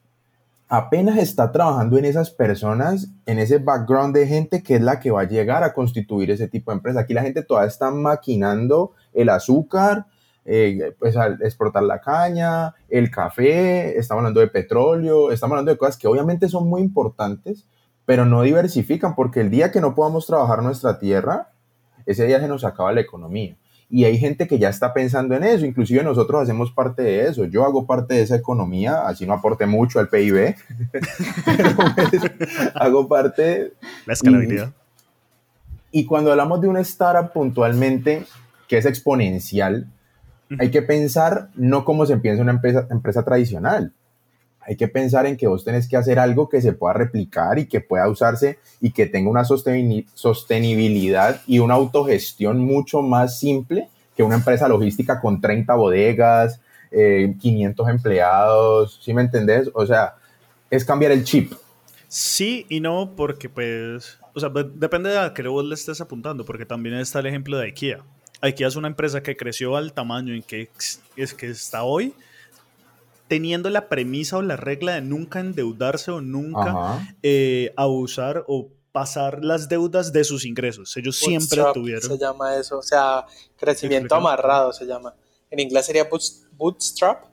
apenas 0.70 1.18
está 1.18 1.52
trabajando 1.52 1.98
en 1.98 2.06
esas 2.06 2.30
personas, 2.30 3.10
en 3.26 3.40
ese 3.40 3.58
background 3.58 4.16
de 4.16 4.28
gente 4.28 4.62
que 4.62 4.76
es 4.76 4.82
la 4.82 5.00
que 5.00 5.10
va 5.10 5.22
a 5.22 5.28
llegar 5.28 5.64
a 5.64 5.74
constituir 5.74 6.30
ese 6.30 6.48
tipo 6.48 6.72
de 6.72 6.78
empresa. 6.78 7.02
Aquí 7.02 7.14
la 7.14 7.24
gente 7.24 7.42
todavía 7.42 7.68
está 7.68 7.90
maquinando 7.90 8.94
el 9.12 9.30
azúcar, 9.30 10.06
eh, 10.46 10.96
pues 11.00 11.18
al 11.18 11.42
exportar 11.42 11.84
la 11.84 12.00
caña, 12.00 12.76
el 12.88 13.10
café, 13.10 13.98
estamos 13.98 14.22
hablando 14.22 14.40
de 14.40 14.48
petróleo, 14.48 15.32
estamos 15.32 15.56
hablando 15.56 15.72
de 15.72 15.78
cosas 15.78 15.98
que 15.98 16.08
obviamente 16.08 16.48
son 16.48 16.70
muy 16.70 16.82
importantes, 16.82 17.66
pero 18.06 18.26
no 18.26 18.44
diversifican 18.44 19.16
porque 19.16 19.42
el 19.42 19.50
día 19.50 19.72
que 19.72 19.82
no 19.82 19.96
podamos 19.96 20.28
trabajar 20.28 20.62
nuestra 20.62 21.00
tierra, 21.00 21.50
ese 22.06 22.26
día 22.28 22.40
se 22.40 22.48
nos 22.48 22.64
acaba 22.64 22.94
la 22.94 23.02
economía 23.02 23.58
y 23.92 24.06
hay 24.06 24.20
gente 24.20 24.48
que 24.48 24.60
ya 24.60 24.70
está 24.70 24.94
pensando 24.94 25.36
en 25.36 25.44
eso, 25.44 25.66
inclusive 25.66 26.04
nosotros 26.04 26.44
hacemos 26.44 26.72
parte 26.72 27.02
de 27.02 27.26
eso, 27.26 27.46
yo 27.46 27.66
hago 27.66 27.88
parte 27.88 28.14
de 28.14 28.22
esa 28.22 28.36
economía, 28.36 29.08
así 29.08 29.26
no 29.26 29.34
aporte 29.34 29.66
mucho 29.66 30.00
al 30.00 30.10
PIB, 30.10 30.56
pero 31.46 31.76
pues, 31.76 32.22
hago 32.76 33.08
parte... 33.08 33.74
La 34.06 34.14
escalabilidad. 34.14 34.72
Y, 35.92 36.06
cuando 36.06 36.30
hablamos 36.32 36.62
de 36.62 36.68
una 36.68 36.82
startup 36.82 37.34
puntualmente, 37.34 38.26
que 38.68 38.78
es 38.78 38.86
exponencial, 38.86 39.88
hay 40.60 40.70
que 40.70 40.84
pensar 40.84 41.50
no 41.56 41.84
como 41.84 42.06
se 42.06 42.18
piensa 42.18 42.44
una 42.44 42.52
empresa, 42.52 42.88
empresa 42.92 43.24
tradicional, 43.24 43.92
hay 44.70 44.78
que 44.78 44.88
pensar 44.88 45.26
en 45.26 45.36
que 45.36 45.48
vos 45.48 45.66
tenés 45.66 45.90
que 45.90 45.98
hacer 45.98 46.20
algo 46.20 46.48
que 46.48 46.62
se 46.62 46.74
pueda 46.74 46.94
replicar 46.94 47.58
y 47.58 47.66
que 47.66 47.82
pueda 47.82 48.08
usarse 48.08 48.60
y 48.80 48.92
que 48.92 49.08
tenga 49.08 49.28
una 49.28 49.44
sostenibilidad 49.44 51.42
y 51.48 51.58
una 51.58 51.74
autogestión 51.74 52.60
mucho 52.60 53.02
más 53.02 53.40
simple 53.40 53.90
que 54.16 54.22
una 54.22 54.36
empresa 54.36 54.68
logística 54.68 55.20
con 55.22 55.42
30 55.42 55.74
bodegas, 55.74 56.62
500 56.92 57.88
eh, 57.88 57.92
empleados, 57.92 59.00
¿sí 59.04 59.12
me 59.12 59.24
entendés? 59.24 59.72
O 59.74 59.88
sea, 59.88 60.14
es 60.70 60.86
cambiar 60.86 61.14
el 61.14 61.24
chip. 61.24 61.52
Sí 62.08 62.68
y 62.70 62.80
no, 62.80 63.14
porque 63.16 63.50
pues, 63.50 64.20
o 64.36 64.40
sea, 64.40 64.50
depende 64.50 65.10
de 65.10 65.18
a 65.18 65.34
qué 65.34 65.48
vos 65.48 65.66
le 65.66 65.74
estés 65.74 66.00
apuntando, 66.00 66.46
porque 66.46 66.68
también 66.68 66.94
está 66.94 67.22
el 67.22 67.26
ejemplo 67.26 67.58
de 67.58 67.66
IKEA. 67.66 68.04
IKEA 68.42 68.68
es 68.68 68.76
una 68.76 68.88
empresa 68.88 69.24
que 69.24 69.36
creció 69.36 69.76
al 69.76 69.94
tamaño 69.94 70.36
en 70.36 70.44
que 70.44 70.70
es 71.16 71.34
que 71.34 71.48
está 71.48 71.82
hoy, 71.82 72.14
teniendo 73.30 73.70
la 73.70 73.88
premisa 73.88 74.38
o 74.38 74.42
la 74.42 74.58
regla 74.58 74.96
de 74.96 75.02
nunca 75.02 75.40
endeudarse 75.40 76.12
o 76.12 76.20
nunca 76.20 77.08
eh, 77.22 77.72
abusar 77.78 78.44
o 78.48 78.70
pasar 78.92 79.46
las 79.46 79.70
deudas 79.70 80.12
de 80.12 80.24
sus 80.24 80.46
ingresos. 80.46 80.98
Ellos 80.98 81.16
siempre 81.16 81.64
tuvieron. 81.74 82.10
Se 82.10 82.18
llama 82.18 82.56
eso, 82.56 82.80
o 82.80 82.82
sea, 82.82 83.26
crecimiento 83.56 84.16
amarrado 84.16 84.74
se 84.74 84.86
llama. 84.86 85.14
En 85.52 85.60
inglés 85.60 85.86
sería 85.86 86.10
bootstrap, 86.58 87.26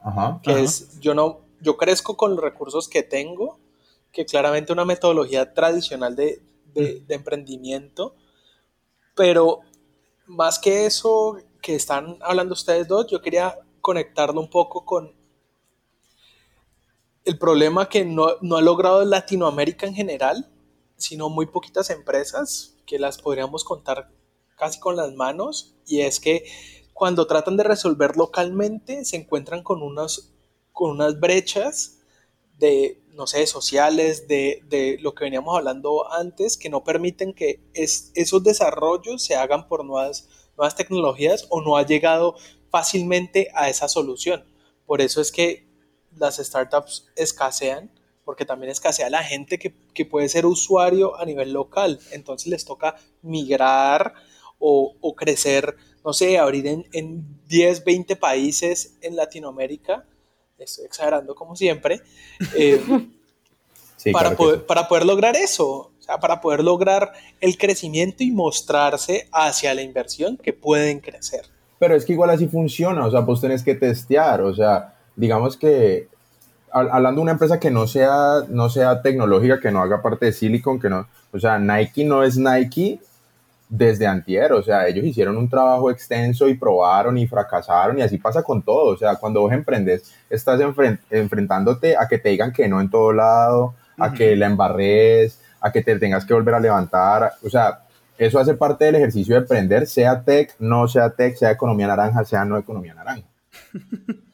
que 0.43 0.63
es 0.63 0.99
yo 0.99 1.15
no, 1.15 1.41
yo 1.61 1.75
crezco 1.77 2.15
con 2.15 2.35
los 2.35 2.41
recursos 2.41 2.87
que 2.87 3.01
tengo, 3.01 3.59
que 4.11 4.25
claramente 4.25 4.71
una 4.71 4.85
metodología 4.85 5.53
tradicional 5.53 6.15
de, 6.15 6.41
de 6.73 7.03
emprendimiento, 7.09 8.15
pero 9.15 9.61
más 10.27 10.59
que 10.59 10.85
eso 10.85 11.39
que 11.59 11.73
están 11.73 12.17
hablando 12.21 12.53
ustedes 12.53 12.87
dos, 12.87 13.07
yo 13.07 13.19
quería 13.19 13.57
conectarlo 13.81 14.39
un 14.39 14.49
poco 14.49 14.85
con 14.85 15.16
el 17.27 17.37
problema 17.37 17.89
que 17.89 18.05
no, 18.05 18.27
ha 18.27 18.61
logrado 18.61 19.03
Latinoamérica 19.03 19.85
en 19.85 19.93
general, 19.93 20.49
sino 20.95 21.29
muy 21.29 21.45
poquitas 21.45 21.89
empresas 21.89 22.77
que 22.85 22.99
las 22.99 23.17
podríamos 23.17 23.65
contar 23.65 24.09
casi 24.55 24.79
con 24.79 24.95
las 24.95 25.13
manos, 25.13 25.75
y 25.85 26.01
es 26.01 26.21
que 26.21 26.45
cuando 26.93 27.27
tratan 27.27 27.57
de 27.57 27.65
resolver 27.65 28.15
localmente 28.15 29.03
se 29.03 29.17
encuentran 29.17 29.61
con 29.61 29.83
unas, 29.83 30.33
con 30.71 30.91
unas 30.91 31.19
brechas 31.19 31.99
de, 32.57 33.03
no 33.13 33.27
sé, 33.27 33.45
sociales, 33.45 34.29
de, 34.29 34.97
lo 35.01 35.13
que 35.13 35.25
veníamos 35.25 35.57
hablando 35.57 36.09
antes, 36.13 36.55
que 36.55 36.69
no 36.69 36.85
permiten 36.85 37.33
que 37.33 37.59
esos 37.73 38.41
desarrollos 38.41 39.21
se 39.21 39.35
hagan 39.35 39.67
por 39.67 39.83
nuevas, 39.83 40.29
nuevas 40.57 40.77
tecnologías 40.77 41.45
o 41.49 41.59
no 41.61 41.75
ha 41.75 41.85
llegado 41.85 42.35
fácilmente 42.71 43.49
a 43.53 43.69
esa 43.69 43.89
solución. 43.89 44.45
Por 44.85 45.01
eso 45.01 45.19
es 45.19 45.33
que 45.33 45.66
las 46.19 46.37
startups 46.37 47.07
escasean, 47.15 47.89
porque 48.25 48.45
también 48.45 48.71
escasea 48.71 49.09
la 49.09 49.23
gente 49.23 49.57
que, 49.57 49.73
que 49.93 50.05
puede 50.05 50.29
ser 50.29 50.45
usuario 50.45 51.17
a 51.19 51.25
nivel 51.25 51.53
local. 51.53 51.99
Entonces 52.11 52.47
les 52.47 52.65
toca 52.65 52.95
migrar 53.21 54.13
o, 54.59 54.95
o 54.99 55.15
crecer, 55.15 55.75
no 56.03 56.13
sé, 56.13 56.37
abrir 56.37 56.67
en, 56.67 56.85
en, 56.91 57.25
10, 57.47 57.85
20 57.85 58.15
países 58.15 58.97
en 59.01 59.15
Latinoamérica. 59.15 60.05
Estoy 60.57 60.85
exagerando 60.85 61.35
como 61.35 61.55
siempre. 61.55 62.01
Eh, 62.55 62.81
para, 64.11 64.35
poder, 64.35 64.65
para 64.65 64.87
poder 64.87 65.05
lograr 65.05 65.35
eso, 65.35 65.67
o 65.67 66.01
sea, 66.01 66.19
para 66.19 66.41
poder 66.41 66.63
lograr 66.63 67.13
el 67.39 67.57
crecimiento 67.57 68.23
y 68.23 68.31
mostrarse 68.31 69.27
hacia 69.31 69.73
la 69.73 69.81
inversión 69.81 70.37
que 70.37 70.53
pueden 70.53 70.99
crecer. 70.99 71.45
Pero 71.79 71.95
es 71.95 72.05
que 72.05 72.13
igual 72.13 72.31
así 72.31 72.47
funciona, 72.47 73.05
o 73.05 73.11
sea, 73.11 73.25
pues 73.25 73.41
tenés 73.41 73.63
que 73.63 73.75
testear, 73.75 74.41
o 74.41 74.53
sea, 74.53 74.96
digamos 75.17 75.57
que 75.57 76.07
hablando 76.71 77.19
de 77.19 77.23
una 77.23 77.31
empresa 77.31 77.59
que 77.59 77.71
no 77.71 77.87
sea, 77.87 78.43
no 78.49 78.69
sea 78.69 79.01
tecnológica, 79.01 79.59
que 79.59 79.71
no 79.71 79.81
haga 79.81 80.01
parte 80.01 80.27
de 80.27 80.31
Silicon, 80.31 80.79
que 80.79 80.89
no, 80.89 81.07
o 81.31 81.39
sea, 81.39 81.57
Nike 81.59 82.05
no 82.05 82.23
es 82.23 82.37
Nike 82.37 82.99
desde 83.69 84.07
antier, 84.07 84.53
o 84.53 84.61
sea, 84.63 84.87
ellos 84.87 85.03
hicieron 85.05 85.37
un 85.37 85.49
trabajo 85.49 85.91
extenso 85.91 86.47
y 86.47 86.53
probaron 86.53 87.17
y 87.17 87.27
fracasaron 87.27 87.97
y 87.97 88.01
así 88.01 88.17
pasa 88.17 88.43
con 88.43 88.61
todo, 88.61 88.93
o 88.93 88.97
sea, 88.97 89.15
cuando 89.15 89.41
vos 89.41 89.51
emprendes, 89.51 90.13
estás 90.29 90.59
enfrentándote 91.09 91.97
a 91.97 92.07
que 92.07 92.17
te 92.17 92.29
digan 92.29 92.53
que 92.53 92.67
no 92.67 92.79
en 92.79 92.89
todo 92.89 93.11
lado, 93.11 93.73
a 93.97 94.13
que 94.13 94.35
la 94.35 94.45
embarres, 94.45 95.41
a 95.59 95.71
que 95.71 95.81
te 95.81 95.97
tengas 95.97 96.25
que 96.25 96.33
volver 96.33 96.53
a 96.53 96.59
levantar, 96.59 97.33
o 97.43 97.49
sea, 97.49 97.79
eso 98.17 98.39
hace 98.39 98.53
parte 98.53 98.85
del 98.85 98.95
ejercicio 98.95 99.35
de 99.35 99.41
emprender, 99.41 99.87
sea 99.87 100.23
tech, 100.23 100.55
no 100.59 100.87
sea 100.87 101.09
tech, 101.09 101.35
sea 101.35 101.51
economía 101.51 101.87
naranja, 101.87 102.23
sea 102.23 102.45
no 102.45 102.57
economía 102.57 102.93
naranja. 102.93 103.27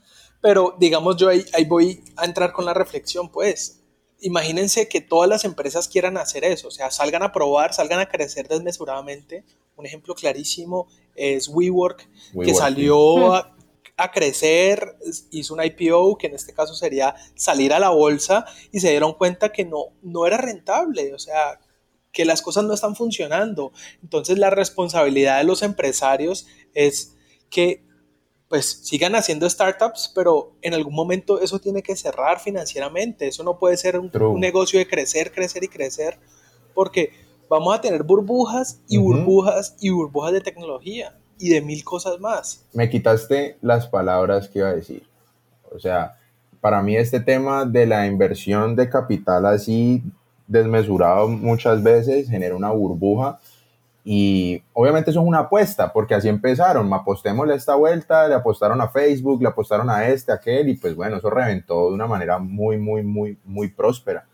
Pero 0.44 0.76
digamos, 0.78 1.16
yo 1.16 1.30
ahí, 1.30 1.46
voy 1.66 2.04
a 2.18 2.26
entrar 2.26 2.52
con 2.52 2.66
la 2.66 2.74
reflexión, 2.74 3.30
pues. 3.30 3.80
Imagínense 4.20 4.90
que 4.90 5.00
todas 5.00 5.30
las 5.30 5.46
empresas 5.46 5.88
quieran 5.88 6.18
hacer 6.18 6.44
eso, 6.44 6.68
o 6.68 6.72
sea, 6.72 6.92
salgan 6.92 7.24
a 7.24 7.32
probar, 7.32 7.74
salgan 7.74 8.02
a 8.02 8.10
crecer 8.10 8.50
desmesuradamente. 8.50 9.46
Un 9.78 9.86
ejemplo 9.86 10.14
clarísimo 10.16 10.88
es 11.16 11.48
WeWork, 11.48 12.10
que 12.44 12.54
salió 12.54 13.34
a, 13.34 13.56
crecer, 14.14 14.98
hizo 15.32 15.54
un 15.54 15.64
IPO, 15.64 16.18
que 16.18 16.28
en 16.28 16.36
este 16.36 16.54
caso 16.54 16.74
sería 16.76 17.16
salir 17.36 17.72
a 17.74 17.80
la 17.80 17.90
bolsa, 17.92 18.46
y 18.74 18.82
se 18.82 18.90
dieron 18.90 19.14
cuenta 19.14 19.54
que 19.54 19.64
no, 19.64 19.94
no 20.02 20.28
era 20.28 20.36
rentable, 20.36 21.14
o 21.14 21.20
sea, 21.20 21.62
que 22.12 22.26
las 22.26 22.42
cosas 22.42 22.66
no 22.66 22.74
están 22.74 22.98
funcionando. 22.98 23.72
Entonces 24.02 24.38
la 24.38 24.50
responsabilidad 24.50 25.38
de 25.38 25.46
los 25.46 25.64
empresarios 25.64 26.48
es 26.74 27.16
que 27.50 27.86
pues 28.54 28.82
sigan 28.84 29.16
haciendo 29.16 29.50
startups, 29.50 30.12
pero 30.14 30.52
en 30.62 30.76
algún 30.76 30.94
momento 30.94 31.42
eso 31.42 31.58
tiene 31.58 31.82
que 31.82 31.96
cerrar 31.96 32.40
financieramente. 32.40 33.28
Eso 33.28 33.44
no 33.44 33.58
puede 33.58 33.78
ser 33.78 33.98
un, 33.98 34.12
negocio 34.40 34.78
de 34.78 34.88
crecer, 34.88 35.32
crecer 35.32 35.64
y 35.64 35.68
crecer, 35.68 36.20
porque 36.76 37.10
vamos 37.50 37.76
a 37.76 37.82
tener 37.82 38.04
burbujas 38.04 38.80
y 38.88 39.00
burbujas 39.00 39.76
y 39.82 39.90
burbujas 39.90 40.34
de 40.34 40.42
tecnología 40.42 41.18
y 41.40 41.50
de 41.50 41.62
mil 41.62 41.84
cosas 41.84 42.20
más. 42.20 42.64
Me 42.74 42.92
quitaste 42.92 43.58
las 43.64 43.88
palabras 43.88 44.48
que 44.48 44.60
iba 44.60 44.68
a 44.68 44.76
decir. 44.76 45.02
O 45.72 45.80
sea, 45.80 46.20
para 46.62 46.84
mí 46.84 46.96
este 46.96 47.20
tema 47.20 47.66
de 47.66 47.88
la 47.88 48.06
inversión 48.06 48.76
de 48.76 48.88
capital 48.88 49.48
así 49.48 50.04
desmesurado 50.46 51.28
muchas 51.28 51.82
veces 51.82 52.30
genera 52.30 52.56
una 52.56 52.70
burbuja 52.70 53.40
Y 54.06 54.62
obviamente 54.74 55.12
eso 55.12 55.22
es 55.22 55.26
una 55.26 55.40
apuesta, 55.40 55.94
porque 55.94 56.14
así 56.14 56.28
empezaron, 56.28 56.94
apostémosle 56.94 57.56
esta 57.56 57.76
vuelta, 57.76 58.28
le 58.28 58.36
apostaron 58.36 58.82
a 58.82 58.90
Facebook, 58.90 59.42
le 59.42 59.48
apostaron 59.48 59.90
a 59.90 60.08
este, 60.08 60.34
a 60.34 60.36
aquel, 60.36 60.68
y 60.68 60.76
pues 60.76 60.94
bueno, 60.94 61.18
eso 61.18 61.30
reventó 61.30 61.88
de 61.88 61.96
una 61.96 62.08
manera 62.08 62.38
muy, 62.38 62.78
muy, 62.78 63.04
muy, 63.04 63.38
muy 63.46 63.70
próspera. 63.70 64.26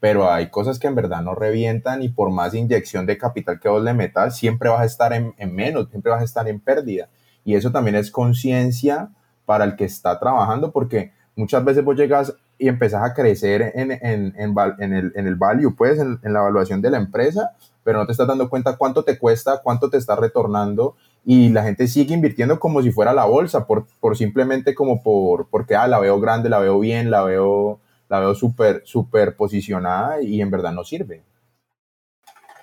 Pero 0.00 0.28
hay 0.28 0.50
cosas 0.50 0.80
que 0.80 0.88
en 0.88 0.96
verdad 0.96 1.22
no 1.22 1.36
revientan 1.36 2.02
y 2.02 2.08
por 2.08 2.30
más 2.30 2.54
inyección 2.54 3.06
de 3.06 3.16
capital 3.16 3.60
que 3.60 3.68
vos 3.68 3.84
le 3.84 3.94
metas, 3.94 4.36
siempre 4.36 4.68
vas 4.68 4.80
a 4.80 4.84
estar 4.86 5.12
en, 5.12 5.32
menos, 5.54 5.88
siempre 5.90 6.10
vas 6.10 6.22
a 6.22 6.24
estar 6.24 6.48
en 6.48 6.58
pérdida. 6.58 7.08
Y 7.44 7.54
eso 7.54 7.70
también 7.70 7.94
es 7.94 8.10
conciencia 8.10 9.10
para 9.44 9.64
el 9.64 9.76
que 9.76 9.84
está 9.84 10.18
trabajando, 10.18 10.72
porque 10.72 11.12
muchas 11.36 11.64
veces 11.64 11.84
vos 11.84 11.96
llegas 11.96 12.34
y 12.62 12.68
empezás 12.68 13.02
a 13.02 13.12
crecer 13.12 13.72
en, 13.74 13.90
en, 13.90 14.36
en, 14.38 14.92
el, 14.94 15.12
en 15.16 15.26
el 15.26 15.34
value, 15.34 15.74
pues, 15.74 15.98
en, 15.98 16.20
la 16.22 16.38
evaluación 16.38 16.80
de 16.80 16.92
la 16.92 16.98
empresa, 16.98 17.56
pero 17.82 17.98
no 17.98 18.06
te 18.06 18.12
estás 18.12 18.28
dando 18.28 18.48
cuenta 18.48 18.76
cuánto 18.76 19.02
te 19.02 19.18
cuesta, 19.18 19.60
cuánto 19.64 19.90
te 19.90 19.96
está 19.96 20.14
retornando 20.14 20.94
y 21.24 21.48
la 21.48 21.64
gente 21.64 21.88
sigue 21.88 22.14
invirtiendo 22.14 22.60
como 22.60 22.80
si 22.80 22.92
fuera 22.92 23.12
la 23.14 23.24
bolsa, 23.24 23.66
por, 23.66 23.86
por 23.98 24.16
simplemente 24.16 24.76
como 24.76 25.02
por, 25.02 25.48
porque, 25.48 25.74
ah, 25.74 25.88
la 25.88 25.98
veo 25.98 26.20
grande, 26.20 26.48
la 26.48 26.60
veo 26.60 26.78
bien, 26.78 27.10
la 27.10 27.24
veo, 27.24 27.80
la 28.08 28.20
veo 28.20 28.36
súper, 28.36 28.82
súper 28.84 29.34
posicionada 29.34 30.22
y 30.22 30.40
en 30.40 30.52
verdad 30.52 30.70
no 30.70 30.84
sirve. 30.84 31.24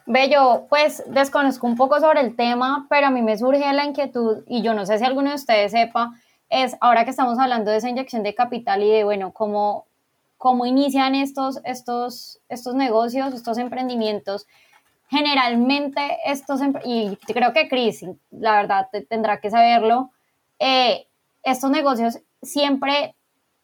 Bello, 0.05 0.67
pues 0.69 1.03
desconozco 1.07 1.67
un 1.67 1.75
poco 1.75 1.99
sobre 1.99 2.21
el 2.21 2.37
tema, 2.37 2.87
pero 2.89 3.07
a 3.07 3.11
mí 3.11 3.21
me 3.21 3.37
surge 3.37 3.73
la 3.73 3.83
inquietud 3.83 4.45
y 4.47 4.61
yo 4.61 4.73
no 4.73 4.85
sé 4.85 4.97
si 4.97 5.03
alguno 5.03 5.31
de 5.31 5.35
ustedes 5.35 5.73
sepa, 5.73 6.13
es 6.49 6.77
ahora 6.79 7.03
que 7.03 7.11
estamos 7.11 7.37
hablando 7.37 7.69
de 7.69 7.77
esa 7.77 7.89
inyección 7.89 8.23
de 8.23 8.33
capital 8.33 8.81
y 8.81 8.89
de, 8.89 9.03
bueno, 9.03 9.33
cómo, 9.33 9.88
cómo 10.39 10.65
inician 10.65 11.13
estos, 11.13 11.59
estos, 11.63 12.39
estos 12.49 12.73
negocios, 12.73 13.35
estos 13.35 13.59
emprendimientos 13.59 14.47
generalmente 15.09 16.01
estos, 16.25 16.61
y 16.85 17.17
creo 17.25 17.51
que 17.51 17.67
Cris, 17.67 18.05
la 18.29 18.57
verdad, 18.57 18.89
tendrá 19.09 19.41
que 19.41 19.49
saberlo, 19.49 20.11
eh, 20.59 21.07
estos 21.43 21.71
negocios 21.71 22.19
siempre 22.41 23.15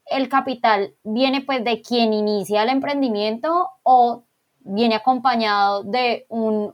el 0.08 0.28
capital 0.28 0.96
viene 1.04 1.42
pues 1.42 1.64
de 1.64 1.82
quien 1.82 2.14
inicia 2.14 2.64
el 2.64 2.70
emprendimiento 2.70 3.70
o 3.84 4.24
viene 4.60 4.96
acompañado 4.96 5.84
de 5.84 6.26
un, 6.30 6.74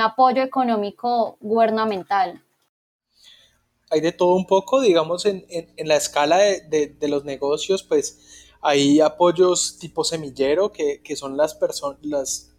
apoyo 0.00 0.42
económico 0.42 1.36
gubernamental. 1.40 2.40
Hay 3.90 4.00
de 4.00 4.12
todo 4.12 4.34
un 4.34 4.46
poco, 4.46 4.80
digamos, 4.80 5.26
en, 5.26 5.44
la 5.78 5.96
escala 5.96 6.38
de, 6.38 6.96
los 7.08 7.24
negocios, 7.24 7.82
pues 7.82 8.43
hay 8.64 9.00
apoyos 9.00 9.78
tipo 9.78 10.04
semillero, 10.04 10.72
que, 10.72 11.02
que 11.02 11.16
son 11.16 11.36
las 11.36 11.54
personas, 11.54 12.50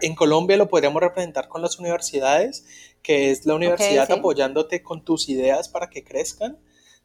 en 0.00 0.14
Colombia 0.14 0.56
lo 0.56 0.68
podríamos 0.68 1.02
representar 1.02 1.48
con 1.48 1.60
las 1.60 1.78
universidades, 1.78 2.64
que 3.02 3.30
es 3.30 3.44
la 3.44 3.54
universidad 3.54 4.10
apoyándote 4.10 4.82
con 4.82 5.04
tus 5.04 5.28
ideas 5.28 5.68
para 5.68 5.90
que 5.90 6.02
crezcan. 6.02 6.58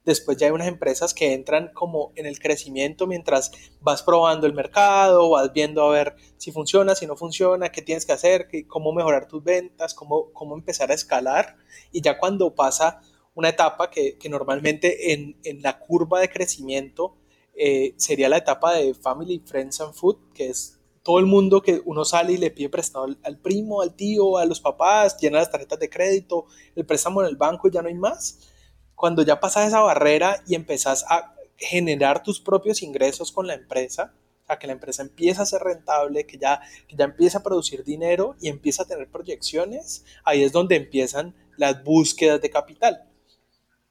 Después 0.05 0.38
ya 0.38 0.47
hay 0.47 0.53
unas 0.53 0.67
empresas 0.67 1.13
que 1.13 1.33
entran 1.33 1.71
como 1.73 2.13
en 2.15 2.25
el 2.25 2.39
crecimiento 2.39 3.07
mientras 3.07 3.51
vas 3.81 4.03
probando 4.03 4.47
el 4.47 4.53
mercado, 4.53 5.29
vas 5.29 5.51
viendo 5.53 5.83
a 5.83 5.91
ver 5.91 6.15
si 6.38 6.51
funciona, 6.51 6.95
si 6.95 7.05
no 7.05 7.17
funciona, 7.17 7.73
qué 7.73 7.81
tienes 7.81 8.05
que 8.05 8.13
hacer, 8.13 8.47
cómo 8.67 8.93
mejorar 8.93 9.27
tus 9.27 9.43
ventas, 9.43 9.93
cómo, 9.93 10.31
cómo 10.31 10.55
empezar 10.55 10.91
a 10.91 10.93
escalar. 10.93 11.57
Y 11.91 12.01
ya 12.01 12.17
cuando 12.17 12.55
pasa 12.55 13.01
una 13.36 13.49
etapa 13.49 13.89
que, 13.89 14.17
normalmente 14.29 15.13
en, 15.13 15.36
la 15.62 15.79
curva 15.79 16.19
de 16.19 16.29
crecimiento 16.29 17.17
eh, 17.56 17.94
sería 17.98 18.30
la 18.30 18.38
etapa 18.38 18.74
de 18.74 18.94
Family, 18.94 19.42
Friends 19.46 19.82
and 19.82 19.94
Food, 19.94 20.18
que 20.34 20.50
es 20.50 20.80
todo 21.04 21.20
el 21.20 21.26
mundo 21.26 21.62
que 21.62 21.82
uno 21.86 22.06
sale 22.06 22.34
y 22.34 22.38
le 22.38 22.50
pide 22.50 22.70
prestado 22.70 23.06
al, 23.24 23.38
primo, 23.38 23.82
al 23.82 23.94
tío, 23.94 24.38
a 24.38 24.46
los 24.46 24.62
papás, 24.62 25.18
llena 25.18 25.39
las 25.39 25.52
tarjetas 25.52 25.80
de 25.80 25.89
crédito, 25.89 26.46
el 26.76 26.86
préstamo 26.86 27.22
en 27.22 27.28
el 27.28 27.36
banco 27.36 27.68
y 27.68 27.72
ya 27.72 27.82
no 27.82 27.89
hay 27.89 27.94
más. 27.94 28.39
Cuando 28.96 29.22
ya 29.22 29.39
pasas 29.39 29.68
esa 29.68 29.82
barrera 29.82 30.42
y 30.48 30.56
empezás 30.56 31.06
a 31.10 31.36
generar 31.58 32.24
tus 32.24 32.39
propios 32.39 32.82
ingresos 32.82 33.32
con 33.32 33.48
la 33.48 33.54
empresa, 33.54 34.13
a 34.48 34.60
que 34.60 34.68
la 34.68 34.74
empresa 34.74 35.02
empieza 35.02 35.44
a 35.44 35.46
ser 35.46 35.62
rentable, 35.62 36.26
que 36.26 36.38
ya, 36.38 36.62
que 36.88 36.96
ya 36.96 37.06
empieza 37.06 37.39
a 37.39 37.44
producir 37.44 37.84
dinero 37.84 38.36
y 38.39 38.48
empieza 38.48 38.84
a 38.84 38.88
tener 38.88 39.10
proyecciones, 39.10 40.06
ahí 40.24 40.44
es 40.44 40.52
donde 40.52 40.76
empiezan 40.76 41.36
las 41.58 41.84
búsquedas 41.84 42.42
de 42.42 42.50
capital. 42.50 43.10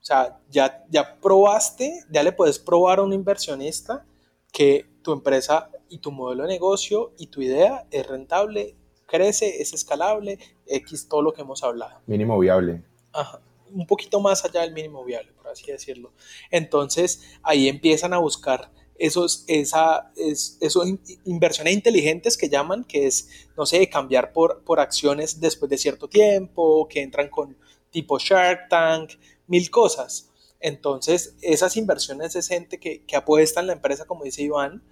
O 0.03 0.05
sea, 0.05 0.41
ya, 0.51 0.85
ya 0.91 1.21
probaste, 1.21 2.03
ya 2.11 2.25
le 2.25 2.33
puedes 2.33 2.59
probar 2.59 2.99
a 2.99 3.03
un 3.03 3.13
inversionista 3.13 4.05
que 4.53 4.85
tu 5.01 5.13
empresa 5.13 5.71
y 5.89 5.99
tu 5.99 6.11
modelo 6.11 6.43
de 6.43 6.49
negocio 6.49 7.13
y 7.19 7.29
tu 7.29 7.41
idea 7.41 7.87
es 7.93 8.05
rentable, 8.09 8.75
crece, 9.07 9.63
es 9.63 9.73
escalable, 9.73 10.41
X, 10.67 11.07
todo 11.09 11.23
lo 11.23 11.33
que 11.33 11.43
hemos 11.43 11.63
hablado. 11.63 12.01
Mínimo 12.07 12.37
viable. 12.37 12.83
Ajá, 13.13 13.41
un 13.71 13.87
poquito 13.87 14.19
más 14.19 14.45
allá 14.45 14.63
del 14.63 14.73
mínimo 14.73 15.05
viable, 15.05 15.31
por 15.35 15.47
así 15.47 15.71
decirlo. 15.71 16.13
Entonces, 16.51 17.39
ahí 17.45 17.69
empiezan 17.69 18.13
a 18.13 18.19
buscar 18.19 18.73
esos, 18.99 19.45
esa, 19.47 20.11
es, 20.17 20.59
esos 20.61 20.85
inversiones 21.25 21.75
inteligentes 21.75 22.37
que 22.37 22.49
llaman, 22.49 22.83
que 22.83 23.07
es, 23.07 23.49
no 23.57 23.67
sé, 23.67 23.89
cambiar 23.89 24.33
por, 24.33 24.65
por 24.65 24.81
acciones 24.81 25.39
después 25.39 25.71
de 25.71 25.79
cierto 25.79 26.09
tiempo, 26.09 26.89
que 26.89 27.03
entran 27.03 27.29
con 27.29 27.57
tipo 27.91 28.19
Shark 28.19 28.69
Tank, 28.69 29.13
mil 29.53 29.71
cosas. 29.71 30.31
Entonces, 30.61 31.37
esas 31.43 31.77
inversiones 31.77 32.35
es 32.37 32.49
gente 32.49 32.81
que, 32.81 33.05
que 33.05 33.17
apuesta 33.17 33.61
en 33.61 33.67
la 33.67 33.75
empresa, 33.75 34.07
como 34.07 34.25
dice 34.25 34.43
Iván, 34.43 34.83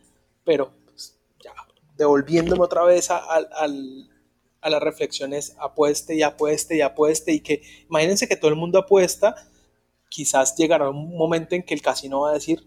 pero 0.44 0.72
devolviéndome 1.96 2.62
otra 2.62 2.82
vez 2.84 3.10
a, 3.10 3.18
a, 3.18 4.68
las 4.68 4.82
reflexiones, 4.82 5.56
apueste 5.58 6.14
y 6.14 6.22
apueste 6.22 6.76
y 6.76 6.80
apueste 6.82 7.32
y 7.32 7.40
que 7.40 7.62
imagínense 7.88 8.28
que 8.28 8.36
todo 8.36 8.50
el 8.50 8.56
mundo 8.56 8.78
apuesta, 8.78 9.34
quizás 10.08 10.54
llegará 10.56 10.90
un 10.90 11.16
momento 11.16 11.54
en 11.54 11.62
que 11.62 11.72
el 11.72 11.82
casino 11.82 12.20
va 12.20 12.30
a 12.30 12.34
decir, 12.34 12.66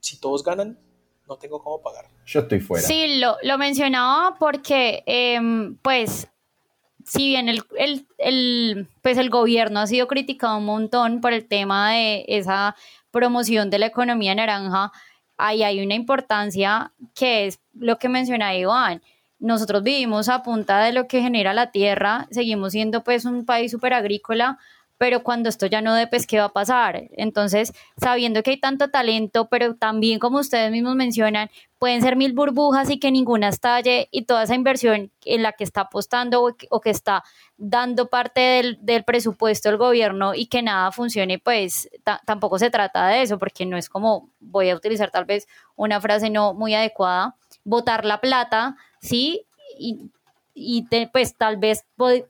si 0.00 0.18
todos 0.18 0.44
ganan, 0.44 0.78
no 1.26 1.38
tengo 1.38 1.62
cómo 1.62 1.80
pagar. 1.80 2.06
Yo 2.26 2.40
estoy 2.40 2.60
fuera. 2.60 2.86
Sí, 2.86 3.18
lo, 3.18 3.36
lo 3.42 3.56
mencionaba 3.56 4.36
porque, 4.38 5.02
em, 5.06 5.76
pues, 5.76 6.26
si 7.10 7.26
bien 7.26 7.48
el, 7.48 7.64
el, 7.76 8.06
el, 8.18 8.88
pues 9.02 9.18
el 9.18 9.30
gobierno 9.30 9.80
ha 9.80 9.86
sido 9.88 10.06
criticado 10.06 10.58
un 10.58 10.64
montón 10.64 11.20
por 11.20 11.32
el 11.32 11.44
tema 11.48 11.90
de 11.90 12.24
esa 12.28 12.76
promoción 13.10 13.68
de 13.68 13.80
la 13.80 13.86
economía 13.86 14.32
naranja, 14.32 14.92
ahí 15.36 15.64
hay 15.64 15.84
una 15.84 15.96
importancia 15.96 16.92
que 17.16 17.48
es 17.48 17.58
lo 17.74 17.98
que 17.98 18.08
menciona 18.08 18.54
Iván. 18.54 19.02
Nosotros 19.40 19.82
vivimos 19.82 20.28
a 20.28 20.44
punta 20.44 20.84
de 20.84 20.92
lo 20.92 21.08
que 21.08 21.20
genera 21.20 21.52
la 21.52 21.72
tierra, 21.72 22.28
seguimos 22.30 22.70
siendo 22.70 23.02
pues 23.02 23.24
un 23.24 23.44
país 23.44 23.72
súper 23.72 23.92
agrícola, 23.92 24.58
pero 25.00 25.22
cuando 25.22 25.48
esto 25.48 25.64
ya 25.64 25.80
no 25.80 25.94
de 25.94 26.06
pues, 26.08 26.26
¿qué 26.26 26.38
va 26.38 26.44
a 26.44 26.52
pasar? 26.52 27.08
Entonces, 27.12 27.72
sabiendo 27.96 28.42
que 28.42 28.50
hay 28.50 28.60
tanto 28.60 28.90
talento, 28.90 29.48
pero 29.48 29.74
también, 29.74 30.18
como 30.18 30.40
ustedes 30.40 30.70
mismos 30.70 30.94
mencionan, 30.94 31.48
pueden 31.78 32.02
ser 32.02 32.16
mil 32.16 32.34
burbujas 32.34 32.90
y 32.90 33.00
que 33.00 33.10
ninguna 33.10 33.48
estalle 33.48 34.08
y 34.10 34.26
toda 34.26 34.42
esa 34.42 34.54
inversión 34.54 35.10
en 35.24 35.42
la 35.42 35.52
que 35.52 35.64
está 35.64 35.80
apostando 35.80 36.44
o 36.44 36.80
que, 36.82 36.90
está 36.90 37.24
dando 37.56 38.10
parte 38.10 38.76
del, 38.82 39.04
presupuesto 39.04 39.70
del 39.70 39.78
gobierno 39.78 40.34
y 40.34 40.48
que 40.48 40.60
nada 40.60 40.92
funcione, 40.92 41.38
pues 41.38 41.88
tampoco 42.26 42.58
se 42.58 42.68
trata 42.68 43.08
de 43.08 43.22
eso, 43.22 43.38
porque 43.38 43.64
no 43.64 43.78
es 43.78 43.88
como, 43.88 44.28
voy 44.38 44.68
a 44.68 44.76
utilizar 44.76 45.10
tal 45.10 45.24
vez 45.24 45.48
una 45.76 45.98
frase 46.02 46.28
no 46.28 46.52
muy 46.52 46.74
adecuada, 46.74 47.36
botar 47.64 48.04
la 48.04 48.20
plata, 48.20 48.76
¿sí? 49.00 49.46
Y 49.78 50.10
y 50.54 50.86
pues 51.12 51.36
tal 51.36 51.56
vez 51.56 51.84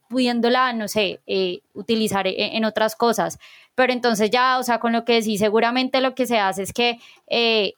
pudiéndola, 0.08 0.72
no 0.72 0.88
sé, 0.88 1.20
eh, 1.26 1.60
utilizar 1.74 2.26
e, 2.26 2.56
en, 2.56 2.64
otras 2.64 2.96
cosas. 2.96 3.38
Pero 3.74 3.92
entonces 3.92 4.30
ya, 4.30 4.58
o 4.58 4.62
sea, 4.62 4.78
con 4.78 4.92
lo 4.92 5.04
que 5.04 5.22
sí, 5.22 5.38
seguramente 5.38 6.00
lo 6.00 6.14
que 6.14 6.26
se 6.26 6.38
hace 6.38 6.62
es 6.62 6.72
que 6.72 6.98
eh, 7.28 7.74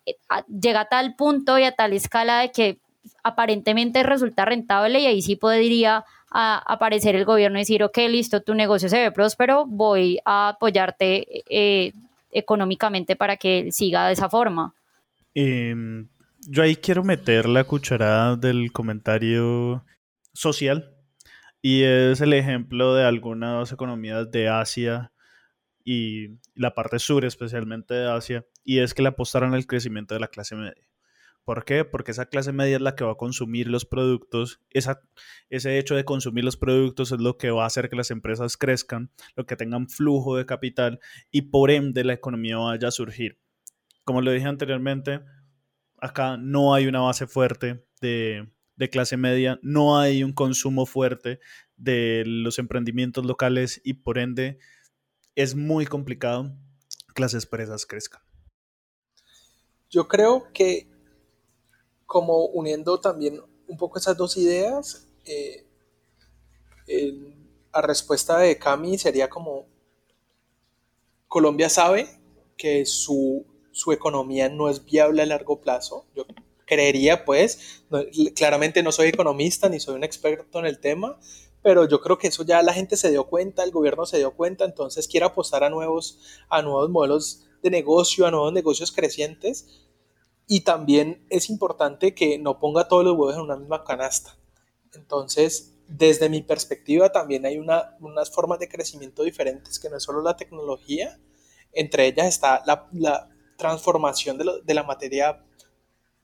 llega 0.49 0.81
a 0.81 0.89
tal 0.89 1.15
punto 1.15 1.59
y 1.59 1.65
a 1.65 1.73
tal 1.73 1.93
escala 1.93 2.41
de 2.41 2.51
que 2.51 2.79
aparentemente 3.23 4.03
resulta 4.03 4.45
rentable 4.45 5.01
y 5.01 5.07
ahí 5.07 5.23
sí 5.23 5.37
podría 5.37 6.05
aparecer 6.35 7.15
el 7.15 7.27
gobierno 7.27 7.59
y 7.59 7.63
decir, 7.63 7.85
ok, 7.85 7.99
listo, 8.09 8.41
tu 8.41 8.55
negocio 8.55 8.89
se 8.89 8.99
ve 8.99 9.13
próspero, 9.13 9.67
voy 9.67 10.19
a 10.25 10.49
apoyarte 10.49 11.27
eh, 11.51 11.93
económicamente 12.31 13.17
para 13.17 13.37
que 13.37 13.71
siga 13.71 14.07
de 14.07 14.15
esa 14.15 14.31
forma. 14.31 14.73
Em, 15.35 16.09
yo 16.49 16.63
ahí 16.63 16.77
quiero 16.77 17.05
meter 17.05 17.49
la 17.49 17.65
cucharada 17.65 18.37
del 18.37 18.73
comentario 18.73 19.85
social 20.33 20.97
y 21.61 21.83
es 21.83 22.21
el 22.21 22.33
ejemplo 22.33 22.95
de 22.95 23.05
algunas 23.05 23.71
economías 23.73 24.31
de 24.31 24.49
Asia 24.49 25.13
y 25.85 26.39
la 26.55 26.75
parte 26.75 26.99
sur 26.99 27.25
especialmente 27.25 27.95
de 27.95 28.11
Asia 28.11 28.47
y 28.65 28.79
es 28.79 28.95
que 28.95 29.03
le 29.03 29.09
apostaron 29.09 29.55
al 29.55 29.67
crecimiento 29.67 30.15
de 30.15 30.21
la 30.21 30.29
clase 30.29 30.57
media. 30.57 30.89
¿Por 31.45 31.65
qué? 31.65 31.85
Porque 31.85 32.13
esa 32.13 32.27
clase 32.27 32.53
media 32.53 32.77
es 32.77 32.83
la 32.83 32.95
que 32.95 33.03
va 33.03 33.13
a 33.13 33.17
consumir 33.17 33.67
los 33.67 33.85
productos. 33.85 34.61
Esa, 34.71 35.03
ese 35.51 35.79
hecho 35.79 35.97
de 35.97 36.05
consumir 36.05 36.45
los 36.45 36.57
productos 36.57 37.11
es 37.11 37.21
lo 37.21 37.37
que 37.37 37.51
va 37.51 37.65
a 37.65 37.67
hacer 37.67 37.89
que 37.89 37.97
las 37.97 38.13
empresas 38.13 38.57
crezcan, 38.57 39.11
lo 39.35 39.45
que 39.45 39.57
tengan 39.57 39.89
flujo 39.89 40.37
de 40.37 40.47
capital 40.47 41.01
y 41.33 41.43
por 41.43 41.73
ende 41.73 42.05
la 42.05 42.13
economía 42.13 42.59
vaya 42.59 42.89
a 42.89 42.93
surgir. 42.93 43.39
Como 44.05 44.21
lo 44.21 44.31
dije 44.31 44.47
anteriormente, 44.47 45.21
acá 46.01 46.37
no 46.37 46.75
hay 46.75 46.87
una 46.87 47.01
base 47.01 47.27
fuerte 47.27 47.85
de, 48.01 48.49
de 48.77 48.91
clase 48.91 49.17
media, 49.17 49.59
no 49.63 49.99
hay 49.99 50.25
un 50.25 50.33
consumo 50.33 50.87
fuerte 50.87 51.41
de 51.77 52.25
los 52.27 52.59
emprendimientos 52.59 53.25
locales 53.25 53.81
y 53.85 53.95
por 53.95 54.19
ende 54.19 54.59
es 55.35 55.55
muy 55.55 55.87
complicado 55.87 56.55
que 57.15 57.23
las 57.23 57.35
empresas 57.35 57.87
crezcan. 57.87 58.23
Yo 59.91 60.09
creo 60.09 60.53
que 60.53 60.89
como 62.07 62.47
uniendo 62.47 63.01
también 63.01 63.41
un 63.67 63.77
poco 63.77 63.99
esas 63.99 64.17
dos 64.17 64.37
ideas, 64.37 65.09
eh, 65.25 65.67
a 67.73 67.81
respuesta 67.81 68.39
de 68.39 68.59
Cami 68.59 68.99
sería 68.99 69.29
como 69.29 69.67
Colombia 71.27 71.71
sabe 71.71 72.09
que 72.59 72.85
su, 72.85 73.47
su, 73.71 73.93
economía 73.93 74.51
no 74.51 74.69
es 74.69 74.85
viable 74.85 75.23
a 75.23 75.27
largo 75.27 75.61
plazo. 75.61 76.05
Creería, 76.67 77.25
pues, 77.25 77.83
claramente 78.35 78.83
no 78.83 78.93
soy 78.93 79.09
economista 79.09 79.69
ni 79.69 79.81
soy 79.81 79.95
un 79.95 80.05
experto 80.05 80.59
en 80.59 80.67
el 80.67 80.79
tema, 80.79 81.19
pero 81.63 81.89
yo 81.89 82.01
creo 82.01 82.19
que 82.19 82.29
eso 82.29 82.45
ya 82.45 82.63
la 82.63 82.73
gente 82.73 82.97
se 82.97 83.11
dio 83.11 83.25
cuenta, 83.29 83.63
el 83.63 83.71
gobierno 83.71 84.05
se 84.05 84.19
dio 84.19 84.33
cuenta, 84.33 84.65
entonces 84.65 85.07
quiere 85.07 85.27
apostar 85.27 85.63
a 85.65 85.71
nuevos, 85.71 86.19
a 86.49 86.63
nuevos 86.63 86.91
modelos 86.91 87.45
de 87.63 87.71
negocio, 87.71 88.27
a 88.27 88.31
nuevos 88.31 88.53
negocios 88.53 88.91
crecientes. 88.91 89.67
Y 90.49 90.61
también 90.61 91.25
es 91.31 91.49
importante 91.51 92.15
que 92.15 92.39
no 92.39 92.59
ponga 92.59 92.89
todos 92.89 93.05
los 93.05 93.17
huevos 93.17 93.37
en 93.37 93.43
una 93.43 93.57
misma 93.57 93.85
canasta. 93.85 94.37
Entonces, 94.93 95.73
desde 95.87 96.29
mi 96.29 96.43
perspectiva, 96.43 97.13
también 97.13 97.47
hay 97.47 97.59
una, 97.59 97.97
unas 98.01 98.31
formas 98.31 98.59
de 98.59 98.69
crecimiento 98.69 99.23
diferentes 99.23 99.79
que 99.79 99.89
no 99.89 99.97
es 99.97 100.03
solo 100.03 100.23
la 100.23 100.37
tecnología, 100.37 101.19
entre 101.73 102.07
ellas 102.07 102.27
está 102.27 102.63
la, 102.67 102.89
la 102.93 103.29
transformación 103.57 104.39
de, 104.39 104.45
de, 104.65 104.75
la 104.75 104.83
materia, 104.83 105.45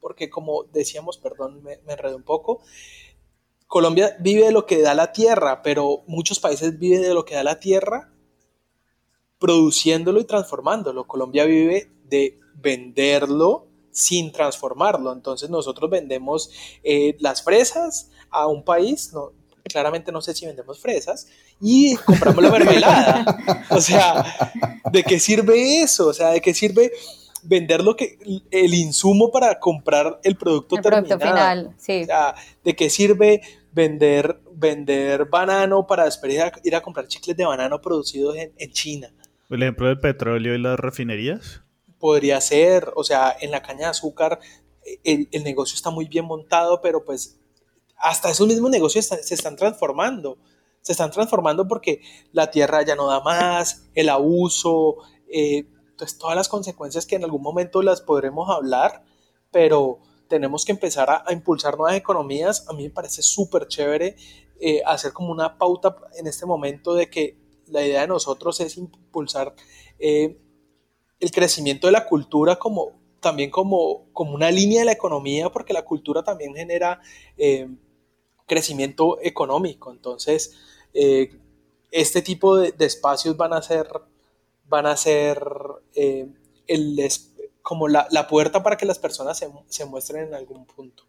porque 0.01 0.31
como 0.31 0.65
decíamos, 0.65 1.19
perdón, 1.19 1.63
me, 1.63 1.79
me 1.87 1.93
enredé 1.93 2.15
un 2.15 2.23
poco, 2.23 2.61
Colombia 3.67 4.17
vive 4.19 4.47
de 4.47 4.53
lo 4.53 4.67
que 4.67 4.81
da 4.81 4.95
la 4.95 5.13
tierra, 5.13 5.63
pero 5.63 6.03
muchos 6.07 6.41
países 6.41 6.79
viven 6.79 7.03
de 7.03 7.15
lo 7.15 7.25
que 7.25 7.35
da 7.35 7.45
la 7.45 7.61
tierra 7.61 8.11
produciéndolo 9.39 10.21
y 10.21 10.25
transformándolo. 10.25 11.07
Colombia 11.07 11.45
vive 11.45 11.91
de 12.05 12.39
venderlo 12.55 13.69
sin 13.91 14.33
transformarlo. 14.33 15.13
Entonces 15.13 15.51
nosotros 15.51 15.91
vendemos 15.91 16.51
eh, 16.83 17.17
las 17.21 17.43
fresas 17.43 18.11
a 18.31 18.47
un 18.47 18.65
país, 18.65 19.13
no, 19.13 19.33
claramente 19.65 20.13
no 20.13 20.23
sé 20.23 20.35
si 20.35 20.47
vendemos 20.47 20.81
fresas, 20.81 21.29
y 21.61 21.97
compramos 21.97 22.43
la 22.43 22.51
mermelada. 22.51 23.67
o 23.71 23.81
sea, 23.81 24.25
¿de 24.91 25.03
qué 25.03 25.19
sirve 25.21 25.83
eso? 25.83 26.09
O 26.09 26.15
sea, 26.15 26.31
¿de 26.31 26.41
qué 26.41 26.55
sirve 26.55 26.93
vender 27.43 27.83
lo 27.83 27.97
que, 27.97 28.19
el 28.51 28.75
insumo 28.75 29.31
para 29.31 29.59
comprar 29.59 30.21
el 30.23 30.37
producto 30.37 30.77
el 30.77 30.83
Producto 30.83 31.19
final, 31.19 31.75
sí. 31.79 32.03
O 32.03 32.07
sea, 32.07 32.35
¿de 32.65 32.77
qué 32.77 32.91
sirve 32.91 33.43
vender, 33.73 34.41
vender 34.53 35.27
banano 35.27 35.87
para 35.87 36.05
después 36.05 36.35
ir 36.65 36.75
a, 36.75 36.81
comprar 36.81 37.07
chicles 37.07 37.37
de 37.37 37.45
banano 37.45 37.81
producidos 37.81 38.37
en, 38.37 38.53
en 38.57 38.73
China? 38.73 39.13
El 39.51 39.63
ejemplo 39.63 39.87
del 39.89 39.99
petróleo 39.99 40.55
y 40.55 40.59
las 40.59 40.79
refinerías. 40.79 41.63
Podría 41.99 42.41
ser, 42.41 42.93
o 42.95 43.05
sea, 43.05 43.35
en 43.41 43.51
la 43.51 43.63
caña 43.63 43.81
de 43.81 43.87
azúcar 43.87 44.39
el, 45.05 45.29
el 45.33 45.45
negocio 45.45 45.75
está 45.75 45.91
muy 45.91 46.07
bien 46.07 46.25
montado, 46.25 46.81
pero 46.81 47.05
pues 47.05 47.39
hasta 47.97 48.31
esos 48.31 48.47
mismos 48.47 48.71
negocios 48.71 49.07
se 49.07 49.35
están 49.35 49.57
transformando. 49.57 50.39
Se 50.81 50.93
están 50.93 51.11
transformando 51.11 51.67
porque 51.67 52.01
la 52.33 52.51
tierra 52.51 52.83
ya 52.83 52.95
no 52.95 53.09
da 53.09 53.21
más, 53.21 53.89
el 53.95 54.09
abuso, 54.09 54.97
eh, 55.29 55.67
pues 55.99 56.17
todas 56.17 56.37
las 56.37 56.49
consecuencias 56.49 57.05
que 57.05 57.17
en 57.17 57.25
algún 57.25 57.43
momento 57.43 57.83
las 57.83 58.01
podremos 58.01 58.49
hablar, 58.49 59.05
pero 59.51 59.99
tenemos 60.29 60.65
que 60.65 60.73
empezar 60.73 61.11
a, 61.11 61.33
impulsar 61.33 61.77
nuevas 61.77 61.97
economías. 61.97 62.67
A 62.69 62.73
mí 62.73 62.85
me 62.85 62.91
parece 62.91 63.23
súper 63.23 63.67
chévere 63.67 64.17
eh, 64.61 64.81
hacer 64.87 65.13
como 65.13 65.33
una 65.33 65.59
pauta 65.59 65.97
en 66.17 66.27
este 66.27 66.47
momento 66.47 66.95
de 66.95 67.11
que 67.11 67.37
la 67.67 67.85
idea 67.85 68.03
de 68.03 68.09
nosotros 68.09 68.61
es 68.61 68.77
impulsar 68.79 69.55
eh, 69.99 70.39
el 71.21 71.31
crecimiento 71.31 71.89
de 71.89 71.93
la 71.93 72.07
cultura 72.07 72.57
como 72.57 72.93
también 73.21 73.51
como, 73.51 74.07
como 74.13 74.33
una 74.33 74.51
línea 74.51 74.81
de 74.81 74.87
la 74.87 74.93
economía, 74.93 75.51
porque 75.51 75.73
la 75.73 75.85
cultura 75.85 76.23
también 76.23 76.55
genera 76.55 77.01
crecimiento 78.49 79.19
económico. 79.23 79.93
Entonces, 79.93 80.57
eh, 80.93 81.39
este 81.93 82.23
tipo 82.23 82.57
de, 82.57 82.75
espacios 82.81 83.37
van 83.37 83.53
a 83.53 83.63
ser, 83.63 83.89
van 84.69 84.87
a 84.87 84.97
ser 84.97 85.43
eh, 85.95 86.29
el, 86.67 86.99
como 87.63 87.89
la, 87.89 88.07
puerta 88.29 88.63
para 88.63 88.77
que 88.77 88.87
las 88.87 88.99
personas 88.99 89.43
se, 89.67 89.85
muestren 89.87 90.29
en 90.29 90.35
algún 90.35 90.65
punto. 90.67 91.05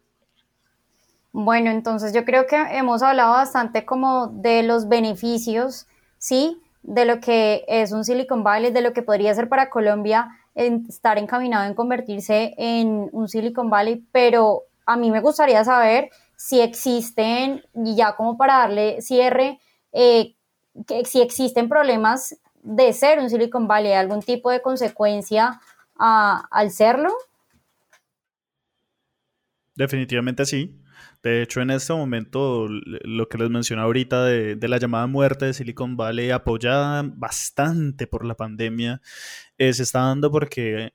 Bueno, 1.32 1.70
entonces 1.70 2.12
yo 2.12 2.24
creo 2.24 2.46
que 2.46 2.56
hemos 2.56 3.02
hablado 3.02 3.32
bastante 3.32 3.84
como 3.84 4.26
de 4.28 4.62
los 4.62 4.88
beneficios, 4.88 5.86
¿sí? 6.18 6.60
De 6.82 7.04
lo 7.04 7.20
que 7.20 7.64
es 7.68 7.92
un 7.92 8.04
Silicon 8.04 8.42
Valley, 8.42 8.72
de 8.72 8.80
lo 8.80 8.92
que 8.92 9.02
podría 9.02 9.34
ser 9.34 9.48
para 9.48 9.70
Colombia 9.70 10.36
estar 10.54 11.16
encaminado 11.18 11.66
en 11.66 11.74
convertirse 11.74 12.54
en 12.58 13.08
un 13.12 13.28
Silicon 13.28 13.70
Valley, 13.70 14.04
pero 14.12 14.64
a 14.84 14.96
mí 14.96 15.10
me 15.10 15.20
gustaría 15.20 15.64
saber 15.64 16.10
si 16.36 16.60
existen, 16.60 17.62
y 17.74 17.94
ya 17.94 18.16
como 18.16 18.36
para 18.36 18.58
darle 18.58 19.00
cierre, 19.00 19.60
eh, 19.92 20.34
que 20.86 21.04
si 21.04 21.20
existen 21.20 21.68
problemas 21.68 22.36
de 22.62 22.92
ser 22.92 23.18
un 23.18 23.30
Silicon 23.30 23.66
Valley, 23.66 23.92
algún 23.92 24.22
tipo 24.22 24.50
de 24.50 24.62
consecuencia 24.62 25.60
al 25.96 26.70
serlo. 26.70 27.12
Definitivamente 29.74 30.46
sí. 30.46 30.76
De 31.22 31.42
hecho, 31.42 31.60
en 31.60 31.70
este 31.70 31.92
momento, 31.92 32.66
lo 32.68 33.28
que 33.28 33.36
les 33.36 33.50
mencioné 33.50 33.82
ahorita 33.82 34.24
de, 34.24 34.56
de, 34.56 34.68
la 34.68 34.78
llamada 34.78 35.06
muerte 35.06 35.46
de 35.46 35.52
Silicon 35.52 35.96
Valley, 35.96 36.30
apoyada 36.30 37.02
bastante 37.04 38.06
por 38.06 38.24
la 38.24 38.34
pandemia, 38.34 39.02
eh, 39.58 39.72
se 39.74 39.82
está 39.82 40.00
dando 40.00 40.30
porque 40.30 40.92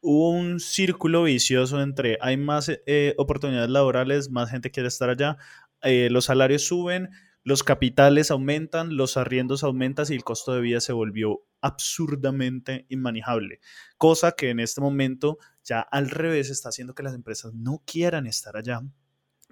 hubo 0.00 0.30
un 0.30 0.60
círculo 0.60 1.24
vicioso 1.24 1.82
entre 1.82 2.18
hay 2.20 2.36
más 2.36 2.70
eh, 2.86 3.14
oportunidades 3.18 3.70
laborales, 3.70 4.30
más 4.30 4.50
gente 4.50 4.70
quiere 4.70 4.88
estar 4.88 5.10
allá, 5.10 5.36
eh, 5.82 6.08
los 6.10 6.26
salarios 6.26 6.66
suben, 6.66 7.10
los 7.42 7.62
capitales 7.62 8.30
aumentan, 8.30 8.96
los 8.96 9.16
arriendos 9.16 9.64
aumentan 9.64 10.06
y 10.10 10.14
el 10.14 10.24
costo 10.24 10.52
de 10.52 10.60
vida 10.60 10.80
se 10.80 10.92
volvió 10.92 11.40
absurdamente 11.60 12.86
inmanejable, 12.88 13.60
cosa 13.96 14.32
que 14.32 14.50
en 14.50 14.60
este 14.60 14.80
momento 14.80 15.38
ya 15.64 15.80
al 15.80 16.10
revés 16.10 16.50
está 16.50 16.70
haciendo 16.70 16.94
que 16.94 17.02
las 17.02 17.14
empresas 17.14 17.54
no 17.54 17.82
quieran 17.86 18.26
estar 18.26 18.56
allá 18.56 18.82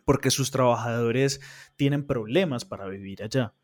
porque 0.04 0.30
sus 0.30 0.50
trabajadores 0.50 1.38
tienen 1.76 2.06
problemas 2.06 2.64
para 2.64 2.86
vivir 2.86 3.22
allá. 3.22 3.54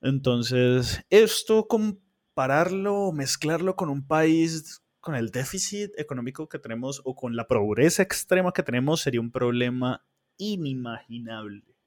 Entonces, 0.00 1.04
esto 1.10 1.66
compararlo, 1.66 3.10
mezclarlo 3.10 3.74
con 3.74 3.88
un 3.88 4.06
país 4.06 4.80
con 5.00 5.16
el 5.16 5.30
déficit 5.30 5.90
económico 5.98 6.48
que 6.48 6.60
tenemos 6.60 7.00
o 7.04 7.16
con 7.16 7.34
la 7.34 7.48
pobreza 7.48 8.02
extrema 8.02 8.52
que 8.52 8.62
tenemos 8.62 9.00
sería 9.00 9.20
un 9.20 9.32
problema 9.32 10.06
inimaginable. 10.36 11.77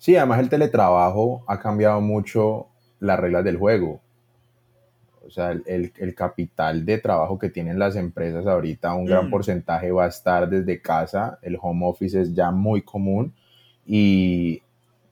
Sí, 0.00 0.16
además 0.16 0.40
el 0.40 0.48
teletrabajo 0.48 1.44
ha 1.46 1.60
cambiado 1.60 2.00
mucho 2.00 2.68
las 3.00 3.20
reglas 3.20 3.44
del 3.44 3.58
juego. 3.58 4.00
O 5.26 5.30
sea, 5.30 5.52
el, 5.52 5.92
el, 5.96 6.14
capital 6.14 6.84
de 6.86 6.98
trabajo 6.98 7.38
que 7.38 7.50
tienen 7.50 7.78
las 7.78 7.94
empresas 7.96 8.46
ahorita, 8.46 8.94
un 8.94 9.04
gran 9.04 9.28
mm. 9.28 9.30
porcentaje 9.30 9.92
va 9.92 10.06
a 10.06 10.08
estar 10.08 10.48
desde 10.48 10.80
casa. 10.80 11.38
El 11.42 11.58
home 11.60 11.86
office 11.86 12.18
es 12.18 12.34
ya 12.34 12.50
muy 12.50 12.80
común 12.80 13.32
y 13.86 14.62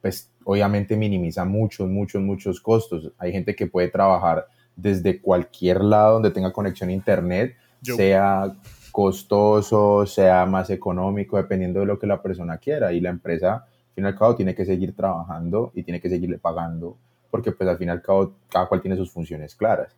pues 0.00 0.30
obviamente 0.44 0.96
minimiza 0.96 1.44
muchos, 1.44 1.86
muchos, 1.88 2.22
muchos 2.22 2.58
costos. 2.58 3.12
Hay 3.18 3.30
gente 3.30 3.54
que 3.54 3.66
puede 3.66 3.88
trabajar 3.88 4.46
desde 4.74 5.20
cualquier 5.20 5.84
lado 5.84 6.14
donde 6.14 6.30
tenga 6.30 6.50
conexión 6.50 6.88
a 6.88 6.94
internet, 6.94 7.54
sea 7.82 8.56
costoso, 8.90 10.06
sea 10.06 10.46
más 10.46 10.70
económico, 10.70 11.36
dependiendo 11.36 11.80
de 11.80 11.86
lo 11.86 11.98
que 11.98 12.06
la 12.06 12.22
persona 12.22 12.56
quiera. 12.56 12.92
Y 12.92 13.00
la 13.00 13.10
empresa, 13.10 13.66
fin 13.98 14.04
y 14.04 14.08
al 14.08 14.16
cabo, 14.16 14.36
tiene 14.36 14.54
que 14.54 14.64
seguir 14.64 14.94
trabajando 14.94 15.72
y 15.74 15.82
tiene 15.82 16.00
que 16.00 16.08
seguirle 16.08 16.38
pagando, 16.38 16.96
porque 17.30 17.52
pues 17.52 17.68
al 17.68 17.78
fin 17.78 17.88
y 17.88 17.90
al 17.90 18.02
cabo 18.02 18.34
cada 18.48 18.68
cual 18.68 18.80
tiene 18.80 18.96
sus 18.96 19.10
funciones 19.10 19.54
claras. 19.56 19.96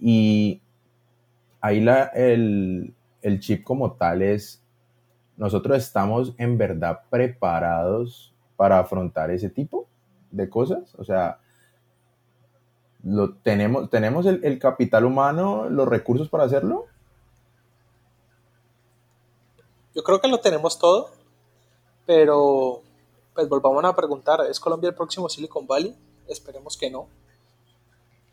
Y 0.00 0.62
ahí 1.60 1.80
la, 1.80 2.04
el, 2.04 2.94
el 3.20 3.40
chip 3.40 3.62
como 3.62 3.92
tal 3.92 4.22
es, 4.22 4.62
nosotros 5.36 5.76
estamos 5.78 6.34
en 6.38 6.56
verdad 6.56 7.00
preparados 7.10 8.34
para 8.56 8.78
afrontar 8.78 9.30
ese 9.30 9.50
tipo 9.50 9.86
de 10.30 10.48
cosas. 10.48 10.94
O 10.96 11.04
sea, 11.04 11.38
lo, 13.02 13.34
tenemos, 13.34 13.90
tenemos 13.90 14.26
el, 14.26 14.58
capital 14.58 15.04
humano, 15.04 15.68
los 15.68 15.88
recursos 15.88 16.28
para 16.28 16.44
hacerlo. 16.44 16.86
Yo 19.94 20.02
creo 20.02 20.20
que 20.20 20.28
lo 20.28 20.40
tenemos 20.40 20.78
todo, 20.78 21.10
pero 22.06 22.82
pues 23.34 23.48
volvamos 23.48 23.84
a 23.84 23.94
preguntar, 23.94 24.40
¿es 24.48 24.60
Colombia 24.60 24.88
el 24.88 24.94
próximo 24.94 25.28
Silicon 25.28 25.66
Valley? 25.66 25.96
Esperemos 26.28 26.76
que 26.76 26.90
no. 26.90 27.08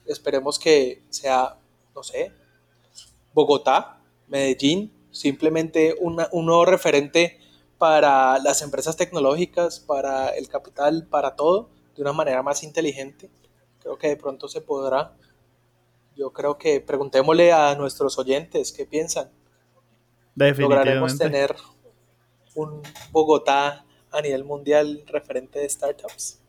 Esperemos 0.05 0.59
que 0.59 1.03
sea, 1.09 1.57
no 1.95 2.03
sé, 2.03 2.31
Bogotá, 3.33 4.01
Medellín, 4.27 4.91
simplemente 5.11 5.95
un 5.99 6.15
nuevo 6.45 6.65
referente 6.65 7.39
para 7.77 8.39
las 8.39 8.61
empresas 8.61 8.97
tecnológicas, 8.97 9.79
para 9.79 10.29
el 10.29 10.49
capital, 10.49 11.07
para 11.09 11.35
todo, 11.35 11.69
de 11.95 12.01
una 12.01 12.13
manera 12.13 12.43
más 12.43 12.63
inteligente. 12.63 13.29
Creo 13.79 13.97
que 13.97 14.09
de 14.09 14.17
pronto 14.17 14.47
se 14.47 14.61
podrá. 14.61 15.15
Yo 16.15 16.33
creo 16.33 16.57
que 16.57 16.81
preguntémosle 16.81 17.53
a 17.53 17.75
nuestros 17.75 18.17
oyentes 18.19 18.73
qué 18.73 18.85
piensan. 18.85 19.31
¿Lograremos 20.35 21.17
tener 21.17 21.55
un 22.55 22.81
Bogotá 23.11 23.85
a 24.11 24.21
nivel 24.21 24.43
mundial 24.43 25.03
referente 25.07 25.59
de 25.59 25.69
startups? 25.69 26.39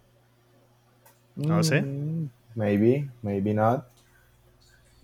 No 1.37 1.63
sé. 1.63 1.83
Mm, 1.83 2.29
maybe, 2.55 3.09
maybe 3.23 3.55
not. 3.55 3.85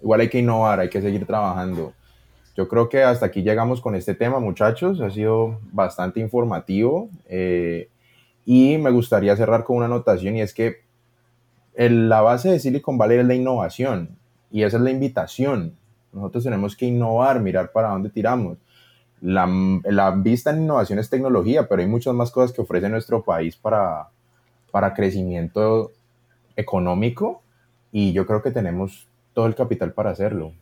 Igual 0.02 0.20
hay 0.20 0.28
que 0.28 0.38
innovar, 0.38 0.80
hay 0.80 0.90
que 0.90 1.00
seguir 1.00 1.26
trabajando. 1.26 1.92
Yo 2.56 2.68
creo 2.68 2.88
que 2.88 3.02
hasta 3.02 3.26
aquí 3.26 3.42
llegamos 3.42 3.80
con 3.80 3.94
este 3.94 4.14
tema, 4.14 4.40
muchachos. 4.40 5.00
Ha 5.00 5.10
sido 5.10 5.60
bastante 5.72 6.20
informativo. 6.20 7.10
Eh, 7.28 7.88
y 8.46 8.78
me 8.78 8.90
gustaría 8.90 9.36
cerrar 9.36 9.64
con 9.64 9.76
una 9.76 9.86
anotación 9.86 10.36
y 10.36 10.40
es 10.40 10.54
que 10.54 10.86
la 11.76 12.22
base 12.22 12.48
de 12.48 12.60
Silicon 12.60 12.96
Valley 12.96 13.18
es 13.18 13.26
la 13.26 13.34
innovación 13.34 14.16
y 14.50 14.62
esa 14.62 14.76
es 14.78 14.82
la 14.82 14.90
invitación. 14.90 15.74
Nosotros 16.12 16.44
tenemos 16.44 16.76
que 16.76 16.86
innovar, 16.86 17.40
mirar 17.40 17.72
para 17.72 17.88
dónde 17.88 18.08
tiramos. 18.08 18.56
La, 19.20 19.48
la 19.84 20.10
vista 20.10 20.50
en 20.50 20.62
innovación 20.62 20.98
es 20.98 21.10
tecnología, 21.10 21.68
pero 21.68 21.82
hay 21.82 21.88
muchas 21.88 22.14
más 22.14 22.30
cosas 22.30 22.52
que 22.52 22.60
ofrece 22.60 22.88
nuestro 22.88 23.24
país 23.24 23.56
para, 23.56 24.08
para 24.70 24.94
crecimiento 24.94 25.92
económico 26.54 27.42
y 27.92 28.12
yo 28.12 28.26
creo 28.26 28.42
que 28.42 28.50
tenemos 28.50 29.08
todo 29.32 29.46
el 29.46 29.54
capital 29.54 29.92
para 29.92 30.10
hacerlo. 30.10 30.52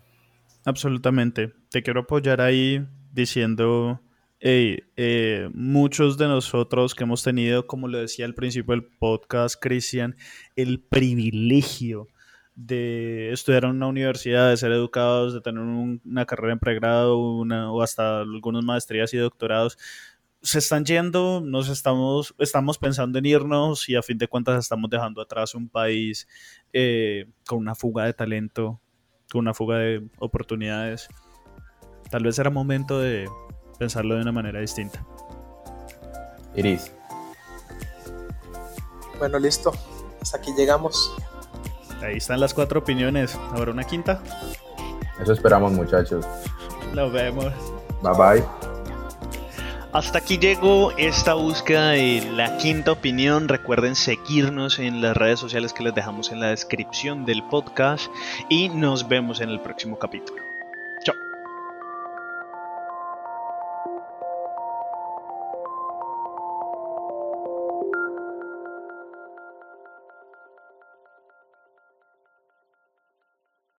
Absolutamente. 0.64 1.52
Te 1.70 1.82
quiero 1.82 2.00
apoyar 2.00 2.40
ahí 2.40 2.86
diciendo, 3.12 4.00
eh, 4.40 5.48
muchos 5.52 6.18
de 6.18 6.28
nosotros 6.28 6.94
que 6.94 7.04
hemos 7.04 7.22
tenido, 7.22 7.66
como 7.66 7.88
lo 7.88 7.98
decía 7.98 8.26
al 8.26 8.34
principio 8.34 8.72
del 8.72 8.84
podcast, 8.84 9.56
Cristian, 9.60 10.16
el 10.56 10.80
privilegio 10.80 12.08
de 12.54 13.32
estudiar 13.32 13.64
en 13.64 13.70
una 13.70 13.88
universidad, 13.88 14.50
de 14.50 14.56
ser 14.56 14.72
educados, 14.72 15.34
de 15.34 15.40
tener 15.40 15.62
una 15.62 16.24
carrera 16.26 16.52
en 16.52 16.58
pregrado 16.58 17.18
una, 17.18 17.72
o 17.72 17.82
hasta 17.82 18.20
algunas 18.20 18.62
maestrías 18.64 19.12
y 19.12 19.18
doctorados, 19.18 19.76
se 20.44 20.58
están 20.58 20.84
yendo, 20.84 21.40
nos 21.40 21.70
estamos, 21.70 22.34
estamos 22.38 22.78
pensando 22.78 23.18
en 23.18 23.24
irnos 23.24 23.88
y 23.88 23.96
a 23.96 24.02
fin 24.02 24.18
de 24.18 24.28
cuentas 24.28 24.58
estamos 24.58 24.90
dejando 24.90 25.22
atrás 25.22 25.54
un 25.54 25.70
país 25.70 26.28
eh, 26.72 27.26
con 27.46 27.58
una 27.58 27.74
fuga 27.74 28.04
de 28.04 28.12
talento, 28.12 28.78
con 29.32 29.40
una 29.40 29.54
fuga 29.54 29.78
de 29.78 30.06
oportunidades. 30.18 31.08
Tal 32.10 32.24
vez 32.24 32.38
era 32.38 32.50
momento 32.50 33.00
de 33.00 33.28
pensarlo 33.78 34.16
de 34.16 34.20
una 34.20 34.32
manera 34.32 34.60
distinta. 34.60 35.04
Iris. 36.54 36.92
Bueno, 39.18 39.38
listo. 39.38 39.72
Hasta 40.20 40.36
aquí 40.36 40.52
llegamos. 40.56 41.16
Ahí 42.02 42.16
están 42.16 42.40
las 42.40 42.54
cuatro 42.54 42.80
opiniones. 42.80 43.38
Ahora 43.52 43.72
una 43.72 43.84
quinta. 43.84 44.20
Eso 45.20 45.32
esperamos, 45.32 45.72
muchachos. 45.72 46.26
Nos 46.94 47.12
vemos. 47.12 47.52
Bye 48.02 48.12
bye. 48.16 48.44
Hasta 49.92 50.18
aquí 50.18 50.38
llegó 50.38 50.90
esta 50.98 51.34
búsqueda 51.34 51.90
de 51.90 52.28
la 52.32 52.56
quinta 52.56 52.90
opinión. 52.90 53.48
Recuerden 53.48 53.94
seguirnos 53.94 54.80
en 54.80 55.00
las 55.00 55.16
redes 55.16 55.38
sociales 55.38 55.72
que 55.72 55.84
les 55.84 55.94
dejamos 55.94 56.32
en 56.32 56.40
la 56.40 56.48
descripción 56.48 57.24
del 57.24 57.44
podcast 57.44 58.10
y 58.48 58.70
nos 58.70 59.06
vemos 59.06 59.40
en 59.40 59.50
el 59.50 59.60
próximo 59.60 59.96
capítulo. 59.96 60.53